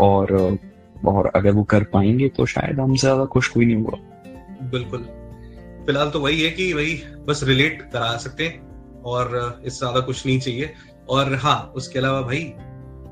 [0.00, 0.58] और
[1.04, 5.00] और अगर वो कर पाएँगे तो शायद हमसे ज़्यादा खुश कोई नहीं होगा। बिल्कुल।
[5.86, 10.26] फ़िलहाल तो वही है कि वही बस रिलेट करा सकते हैं और इससे ज़्यादा कुछ
[10.26, 10.72] नहीं चाहिए।
[11.10, 12.42] और हाँ उसके अलावा भाई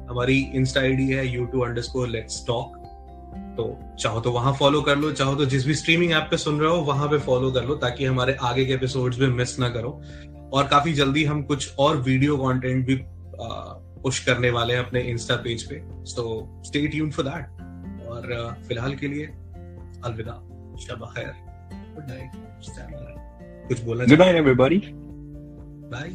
[0.09, 2.77] हमारी इंस्टा आईडी है U two underscore let's talk
[3.57, 3.65] तो
[4.01, 6.71] चाहो तो वहाँ फॉलो कर लो चाहो तो जिस भी स्ट्रीमिंग ऐप पे सुन रहे
[6.71, 9.91] हो वहाँ पे फॉलो कर लो ताकि हमारे आगे के एपिसोड्स भी मिस ना करो।
[10.53, 12.97] और काफ़ी जल्दी हम कुछ और वीडियो कंटेंट भी
[14.03, 18.23] पुश करने वाले हैं अपने इंस्टा पेज पे। So stay tune for that और
[18.69, 19.27] फ़िलहाल के लिए
[20.05, 20.33] अलविदा।
[20.81, 21.33] शब खैर।
[21.95, 22.31] गुड नाइट
[23.69, 24.81] कुछ बोलना good night everybody
[25.93, 26.09] bye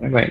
[0.00, 0.30] bye bye